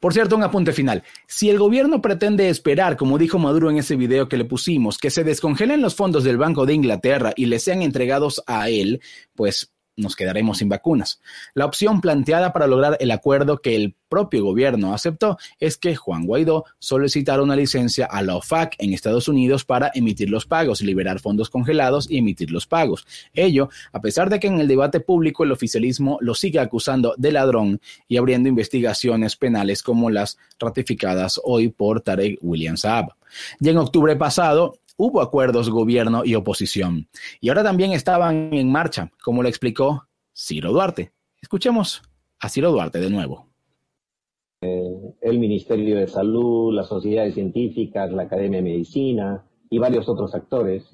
Por 0.00 0.12
cierto, 0.12 0.36
un 0.36 0.44
apunte 0.44 0.72
final. 0.72 1.02
Si 1.26 1.50
el 1.50 1.58
gobierno 1.58 2.00
pretende 2.00 2.48
esperar, 2.48 2.96
como 2.96 3.18
dijo 3.18 3.38
Maduro 3.38 3.68
en 3.68 3.78
ese 3.78 3.96
video 3.96 4.28
que 4.28 4.36
le 4.36 4.44
pusimos, 4.44 4.98
que 4.98 5.10
se 5.10 5.24
descongelen 5.24 5.82
los 5.82 5.96
fondos 5.96 6.24
del 6.24 6.36
Banco 6.36 6.66
de 6.66 6.74
Inglaterra 6.74 7.32
y 7.34 7.46
le 7.46 7.58
sean 7.58 7.82
entregados 7.82 8.42
a 8.46 8.68
él, 8.68 9.00
pues 9.34 9.72
nos 9.96 10.16
quedaremos 10.16 10.58
sin 10.58 10.68
vacunas. 10.68 11.20
La 11.54 11.64
opción 11.64 12.00
planteada 12.00 12.52
para 12.52 12.66
lograr 12.66 12.96
el 13.00 13.10
acuerdo 13.10 13.58
que 13.58 13.76
el 13.76 13.94
propio 14.08 14.44
gobierno 14.44 14.94
aceptó 14.94 15.38
es 15.58 15.76
que 15.76 15.96
Juan 15.96 16.26
Guaidó 16.26 16.64
solicitara 16.78 17.42
una 17.42 17.56
licencia 17.56 18.06
a 18.06 18.22
la 18.22 18.36
OFAC 18.36 18.76
en 18.78 18.92
Estados 18.92 19.28
Unidos 19.28 19.64
para 19.64 19.90
emitir 19.94 20.30
los 20.30 20.46
pagos, 20.46 20.80
liberar 20.80 21.18
fondos 21.18 21.50
congelados 21.50 22.10
y 22.10 22.18
emitir 22.18 22.50
los 22.50 22.66
pagos. 22.66 23.06
Ello, 23.32 23.68
a 23.92 24.00
pesar 24.00 24.30
de 24.30 24.38
que 24.38 24.46
en 24.46 24.60
el 24.60 24.68
debate 24.68 25.00
público 25.00 25.44
el 25.44 25.52
oficialismo 25.52 26.18
lo 26.20 26.34
sigue 26.34 26.60
acusando 26.60 27.14
de 27.16 27.32
ladrón 27.32 27.80
y 28.06 28.16
abriendo 28.16 28.48
investigaciones 28.48 29.36
penales 29.36 29.82
como 29.82 30.10
las 30.10 30.38
ratificadas 30.58 31.40
hoy 31.42 31.68
por 31.68 32.00
Tarek 32.00 32.38
William 32.42 32.76
Saab. 32.76 33.14
Y 33.60 33.68
en 33.68 33.78
octubre 33.78 34.14
pasado, 34.16 34.78
hubo 34.96 35.20
acuerdos 35.20 35.70
gobierno 35.70 36.22
y 36.24 36.34
oposición. 36.34 37.08
Y 37.40 37.48
ahora 37.48 37.62
también 37.62 37.92
estaban 37.92 38.52
en 38.52 38.70
marcha, 38.70 39.10
como 39.22 39.42
lo 39.42 39.48
explicó 39.48 40.08
Ciro 40.34 40.72
Duarte. 40.72 41.12
Escuchemos 41.40 42.02
a 42.40 42.48
Ciro 42.48 42.70
Duarte 42.70 42.98
de 42.98 43.10
nuevo. 43.10 43.46
Eh, 44.62 45.14
el 45.20 45.38
Ministerio 45.38 45.96
de 45.96 46.06
Salud, 46.06 46.74
las 46.74 46.88
sociedades 46.88 47.34
científicas, 47.34 48.10
la 48.12 48.22
Academia 48.22 48.58
de 48.58 48.64
Medicina 48.64 49.44
y 49.68 49.78
varios 49.78 50.08
otros 50.08 50.34
actores 50.34 50.90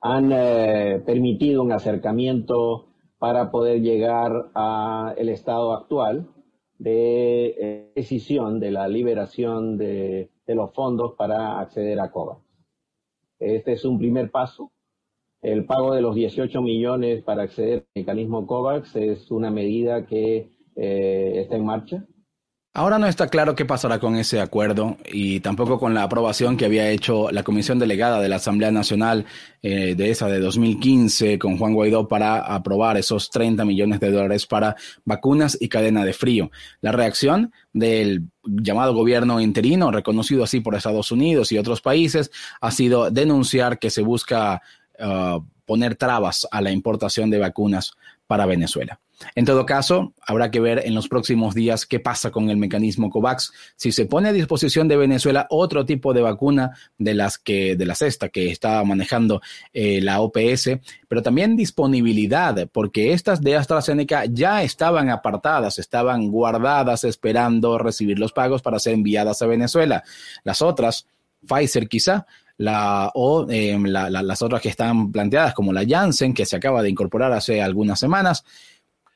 han 0.00 0.30
eh, 0.32 1.02
permitido 1.04 1.62
un 1.62 1.72
acercamiento 1.72 2.88
para 3.18 3.50
poder 3.50 3.80
llegar 3.80 4.50
al 4.54 5.28
estado 5.28 5.72
actual 5.72 6.28
de 6.78 7.46
eh, 7.58 7.92
decisión 7.94 8.60
de 8.60 8.70
la 8.70 8.88
liberación 8.88 9.78
de, 9.78 10.30
los 10.46 10.72
fondos 10.74 11.14
para 11.16 11.60
acceder 11.60 11.98
a 11.98 12.10
COVAX. 12.10 12.45
Este 13.38 13.72
es 13.72 13.84
un 13.84 13.98
primer 13.98 14.30
paso. 14.30 14.72
El 15.42 15.66
pago 15.66 15.94
de 15.94 16.00
los 16.00 16.14
18 16.14 16.62
millones 16.62 17.22
para 17.22 17.42
acceder 17.42 17.80
al 17.94 18.02
mecanismo 18.02 18.46
COVAX 18.46 18.96
es 18.96 19.30
una 19.30 19.50
medida 19.50 20.06
que 20.06 20.50
eh, 20.76 21.32
está 21.36 21.56
en 21.56 21.64
marcha. 21.64 22.06
Ahora 22.78 22.98
no 22.98 23.06
está 23.06 23.28
claro 23.28 23.54
qué 23.54 23.64
pasará 23.64 23.98
con 23.98 24.16
ese 24.16 24.38
acuerdo 24.38 24.98
y 25.10 25.40
tampoco 25.40 25.78
con 25.78 25.94
la 25.94 26.02
aprobación 26.02 26.58
que 26.58 26.66
había 26.66 26.90
hecho 26.90 27.30
la 27.30 27.42
Comisión 27.42 27.78
Delegada 27.78 28.20
de 28.20 28.28
la 28.28 28.36
Asamblea 28.36 28.70
Nacional 28.70 29.24
eh, 29.62 29.94
de 29.94 30.10
esa 30.10 30.28
de 30.28 30.40
2015 30.40 31.38
con 31.38 31.56
Juan 31.56 31.72
Guaidó 31.72 32.06
para 32.06 32.36
aprobar 32.36 32.98
esos 32.98 33.30
30 33.30 33.64
millones 33.64 33.98
de 34.00 34.10
dólares 34.10 34.44
para 34.44 34.76
vacunas 35.06 35.56
y 35.58 35.70
cadena 35.70 36.04
de 36.04 36.12
frío. 36.12 36.50
La 36.82 36.92
reacción 36.92 37.50
del 37.72 38.24
llamado 38.44 38.92
gobierno 38.92 39.40
interino, 39.40 39.90
reconocido 39.90 40.44
así 40.44 40.60
por 40.60 40.74
Estados 40.74 41.10
Unidos 41.10 41.52
y 41.52 41.56
otros 41.56 41.80
países, 41.80 42.30
ha 42.60 42.70
sido 42.70 43.10
denunciar 43.10 43.78
que 43.78 43.88
se 43.88 44.02
busca 44.02 44.60
uh, 44.98 45.42
poner 45.64 45.96
trabas 45.96 46.46
a 46.50 46.60
la 46.60 46.72
importación 46.72 47.30
de 47.30 47.38
vacunas 47.38 47.92
para 48.26 48.44
Venezuela. 48.44 49.00
En 49.34 49.44
todo 49.44 49.64
caso, 49.64 50.12
habrá 50.26 50.50
que 50.50 50.60
ver 50.60 50.82
en 50.84 50.94
los 50.94 51.08
próximos 51.08 51.54
días 51.54 51.86
qué 51.86 52.00
pasa 52.00 52.30
con 52.30 52.50
el 52.50 52.56
mecanismo 52.56 53.10
COVAX, 53.10 53.52
si 53.74 53.92
se 53.92 54.06
pone 54.06 54.28
a 54.28 54.32
disposición 54.32 54.88
de 54.88 54.96
Venezuela 54.96 55.46
otro 55.50 55.86
tipo 55.86 56.12
de 56.12 56.22
vacuna 56.22 56.72
de 56.98 57.14
las 57.14 57.38
que 57.38 57.76
de 57.76 57.86
la 57.86 57.94
cesta 57.94 58.28
que 58.28 58.50
está 58.50 58.82
manejando 58.84 59.40
eh, 59.72 60.00
la 60.02 60.20
OPS, 60.20 60.70
pero 61.08 61.22
también 61.22 61.56
disponibilidad, 61.56 62.68
porque 62.70 63.12
estas 63.12 63.40
de 63.40 63.56
AstraZeneca 63.56 64.26
ya 64.26 64.62
estaban 64.62 65.08
apartadas, 65.08 65.78
estaban 65.78 66.30
guardadas 66.30 67.04
esperando 67.04 67.78
recibir 67.78 68.18
los 68.18 68.32
pagos 68.32 68.60
para 68.60 68.78
ser 68.78 68.94
enviadas 68.94 69.40
a 69.40 69.46
Venezuela. 69.46 70.04
Las 70.44 70.60
otras, 70.60 71.06
Pfizer 71.46 71.88
quizá, 71.88 72.26
la, 72.58 73.10
o 73.14 73.46
em, 73.50 73.84
las 73.84 74.42
otras 74.42 74.60
que 74.60 74.68
están 74.68 75.12
planteadas 75.12 75.54
como 75.54 75.72
la 75.72 75.84
Janssen, 75.86 76.34
que 76.34 76.46
se 76.46 76.56
acaba 76.56 76.82
de 76.82 76.90
incorporar 76.90 77.32
hace 77.32 77.62
algunas 77.62 77.98
semanas, 77.98 78.44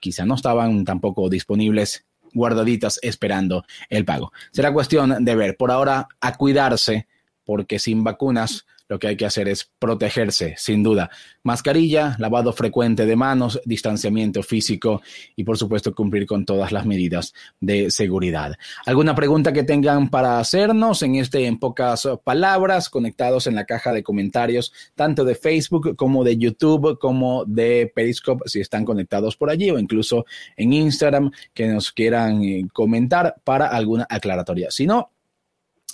quizá 0.00 0.24
no 0.26 0.34
estaban 0.34 0.84
tampoco 0.84 1.28
disponibles 1.28 2.06
guardaditas 2.32 2.98
esperando 3.02 3.64
el 3.88 4.04
pago. 4.04 4.32
Será 4.52 4.72
cuestión 4.72 5.24
de 5.24 5.34
ver. 5.34 5.56
Por 5.56 5.70
ahora, 5.70 6.08
a 6.20 6.36
cuidarse 6.36 7.06
porque 7.44 7.78
sin 7.78 8.04
vacunas 8.04 8.66
lo 8.90 8.98
que 8.98 9.07
hay 9.07 9.16
que 9.16 9.24
hacer 9.24 9.48
es 9.48 9.70
protegerse, 9.79 10.55
sin 10.59 10.83
duda. 10.83 11.11
Mascarilla, 11.44 12.16
lavado 12.18 12.53
frecuente 12.53 13.07
de 13.07 13.14
manos, 13.14 13.61
distanciamiento 13.64 14.42
físico 14.42 15.00
y 15.37 15.44
por 15.44 15.57
supuesto 15.57 15.94
cumplir 15.94 16.26
con 16.26 16.44
todas 16.44 16.72
las 16.72 16.85
medidas 16.85 17.33
de 17.61 17.92
seguridad. 17.92 18.57
¿Alguna 18.85 19.14
pregunta 19.14 19.53
que 19.53 19.62
tengan 19.62 20.11
para 20.11 20.40
hacernos 20.40 21.03
en 21.03 21.14
este 21.14 21.46
en 21.46 21.61
pocas 21.61 22.09
palabras 22.24 22.90
conectados 22.90 23.46
en 23.46 23.55
la 23.55 23.64
caja 23.64 23.92
de 23.92 24.03
comentarios 24.03 24.72
tanto 24.96 25.24
de 25.24 25.37
Facebook 25.37 25.94
como 25.94 26.24
de 26.24 26.37
YouTube 26.37 26.98
como 26.98 27.44
de 27.44 27.92
Periscope 27.94 28.48
si 28.48 28.61
están 28.61 28.85
conectados 28.85 29.37
por 29.37 29.50
allí 29.50 29.70
o 29.70 29.79
incluso 29.79 30.26
en 30.57 30.72
Instagram 30.72 31.31
que 31.55 31.68
nos 31.68 31.92
quieran 31.92 32.42
eh, 32.42 32.64
comentar 32.72 33.37
para 33.44 33.68
alguna 33.68 34.05
aclaratoria. 34.11 34.72
Si 34.72 34.85
no, 34.85 35.12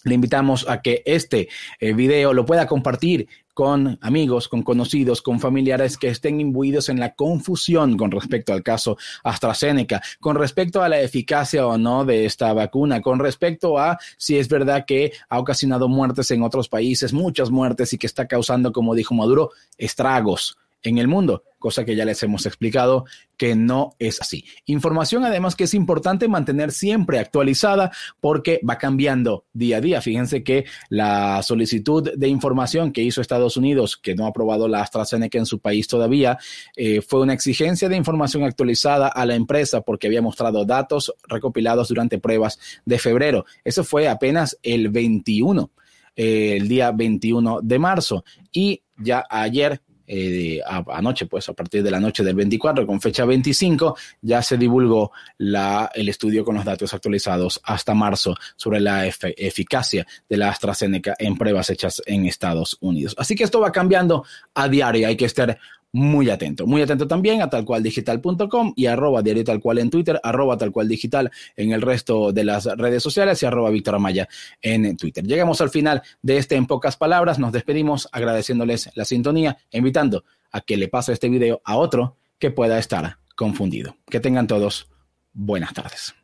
le 0.07 0.15
invitamos 0.15 0.67
a 0.69 0.81
que 0.81 1.03
este 1.05 1.49
eh, 1.81 1.93
video 1.93 2.33
lo 2.33 2.47
pueda 2.47 2.67
compartir 2.67 3.29
con 3.53 3.99
amigos, 4.03 4.49
con 4.49 4.63
conocidos, 4.63 5.23
con 5.23 5.41
familiares 5.41 5.97
que 5.97 6.09
estén 6.09 6.41
imbuidos 6.41 6.91
en 6.91 7.01
la 7.01 7.15
confusión 7.15 7.97
con 7.97 8.11
respecto 8.11 8.53
al 8.53 8.63
caso 8.63 8.99
AstraZeneca, 9.25 10.03
con 10.21 10.37
respecto 10.37 10.83
a 10.83 10.89
la 10.91 11.01
eficacia 11.01 11.67
o 11.67 11.79
no 11.79 12.05
de 12.05 12.27
esta 12.27 12.53
vacuna, 12.53 13.01
con 13.01 13.19
respecto 13.19 13.79
a 13.79 13.99
si 14.19 14.39
es 14.39 14.49
verdad 14.49 14.85
que 14.87 15.13
ha 15.31 15.39
ocasionado 15.39 15.89
muertes 15.89 16.31
en 16.31 16.43
otros 16.43 16.69
países, 16.69 17.13
muchas 17.15 17.51
muertes 17.51 17.93
y 17.95 17.99
que 17.99 18.07
está 18.07 18.27
causando, 18.27 18.73
como 18.73 18.95
dijo 18.95 19.15
Maduro, 19.15 19.51
estragos 19.79 20.59
en 20.89 20.99
el 20.99 21.09
mundo, 21.09 21.43
cosa 21.59 21.85
que 21.85 21.97
ya 21.97 22.05
les 22.05 22.23
hemos 22.23 22.47
explicado 22.47 23.07
que 23.37 23.57
no 23.57 23.97
es 23.99 24.21
así. 24.21 24.45
Información 24.67 25.25
además 25.25 25.57
que 25.57 25.65
es 25.65 25.75
importante 25.75 26.29
mantener 26.29 26.71
siempre 26.71 27.19
actualizada 27.19 27.91
porque 28.21 28.61
va 28.69 28.79
cambiando 28.79 29.47
día 29.53 29.79
a 29.79 29.81
día. 29.81 30.01
Fíjense 30.01 30.45
que 30.45 30.65
la 30.89 31.43
solicitud 31.43 32.13
de 32.17 32.29
información 32.29 32.93
que 32.93 33.03
hizo 33.03 33.21
Estados 33.21 33.57
Unidos, 33.57 33.97
que 33.97 34.15
no 34.15 34.27
ha 34.27 34.29
aprobado 34.29 34.69
la 34.69 34.83
AstraZeneca 34.83 35.39
en 35.39 35.47
su 35.47 35.59
país 35.59 35.89
todavía, 35.89 36.39
eh, 36.77 37.01
fue 37.01 37.21
una 37.21 37.35
exigencia 37.35 37.89
de 37.89 37.97
información 37.97 38.45
actualizada 38.45 39.09
a 39.09 39.27
la 39.27 39.35
empresa 39.35 39.81
porque 39.81 40.07
había 40.07 40.23
mostrado 40.23 40.65
datos 40.65 41.13
recopilados 41.27 41.89
durante 41.89 42.19
pruebas 42.19 42.61
de 42.85 42.99
febrero. 42.99 43.45
Eso 43.65 43.83
fue 43.83 44.09
apenas 44.09 44.57
el 44.63 44.89
21 44.91 45.73
eh, 46.19 46.57
el 46.57 46.67
día 46.67 46.93
21 46.93 47.61
de 47.63 47.79
marzo. 47.79 48.25
Y 48.51 48.83
ya 48.97 49.27
ayer 49.29 49.83
eh, 50.07 50.61
anoche, 50.89 51.27
pues 51.27 51.49
a 51.49 51.53
partir 51.53 51.83
de 51.83 51.91
la 51.91 52.01
noche 52.01 52.23
del 52.23 52.35
24 52.35 52.87
con 52.87 53.01
fecha 53.01 53.25
25, 53.25 53.97
ya 54.23 54.43
se 54.43 54.57
divulgó 54.57 55.13
la, 55.39 55.91
el 55.95 56.09
estudio 56.09 56.45
con 56.45 56.55
los 56.57 56.65
datos 56.65 56.93
actualizados 56.95 57.61
hasta 57.65 57.95
marzo 57.95 58.35
sobre 58.57 58.81
la 58.81 59.07
eficacia 59.07 60.07
de 60.29 60.37
la 60.37 60.51
AstraZeneca 60.51 61.15
en 61.19 61.37
pruebas 61.37 61.71
hechas 61.71 62.03
en 62.07 62.27
Estados 62.27 62.77
Unidos. 62.81 63.15
Así 63.19 63.35
que 63.35 63.45
esto 63.45 63.61
va 63.61 63.73
cambiando 63.73 64.25
a 64.55 64.69
diario, 64.69 65.09
hay 65.09 65.17
que 65.17 65.25
estar 65.25 65.59
muy 65.97 66.29
atento. 66.29 66.67
Muy 66.67 66.83
atento 66.83 67.09
también 67.09 67.41
a 67.41 67.49
talcualdigital.com 67.49 68.75
y 68.77 68.85
arroba 68.85 69.23
diario 69.23 69.45
tal 69.45 69.61
cual 69.61 69.79
en 69.79 69.89
Twitter, 69.89 70.21
arroba 70.23 70.59
tal 70.59 70.71
cual 70.71 70.89
digital 70.89 71.31
en 71.57 71.73
el 71.73 71.81
resto 71.81 72.33
de 72.33 72.45
las 72.45 72.67
redes 72.67 73.03
sociales 73.03 73.43
y 73.43 73.47
arroba 73.47 73.71
Víctor 73.71 73.95
Amaya 73.95 74.29
en 74.61 74.95
Twitter. 74.99 75.25
Llegamos 75.25 75.63
al 75.63 75.71
final 75.71 76.03
de 76.21 76.37
este 76.37 76.57
En 76.57 76.67
Pocas 76.67 76.99
Palabras. 76.99 77.39
Nos 77.39 77.51
despedimos 77.51 78.11
agradeciéndoles 78.13 78.91
la 78.95 79.07
sintonía, 79.07 79.57
invitando 79.71 80.25
a 80.53 80.61
que 80.61 80.77
le 80.77 80.89
pase 80.89 81.15
este 81.15 81.31
video 81.31 81.63
a 81.65 81.79
otro 81.79 82.19
que 82.39 82.51
pueda 82.51 82.79
estar 82.79 83.17
confundido. 83.35 83.97
Que 84.11 84.21
tengan 84.21 84.47
todos 84.47 84.91
buenas 85.33 85.73
tardes. 85.73 86.15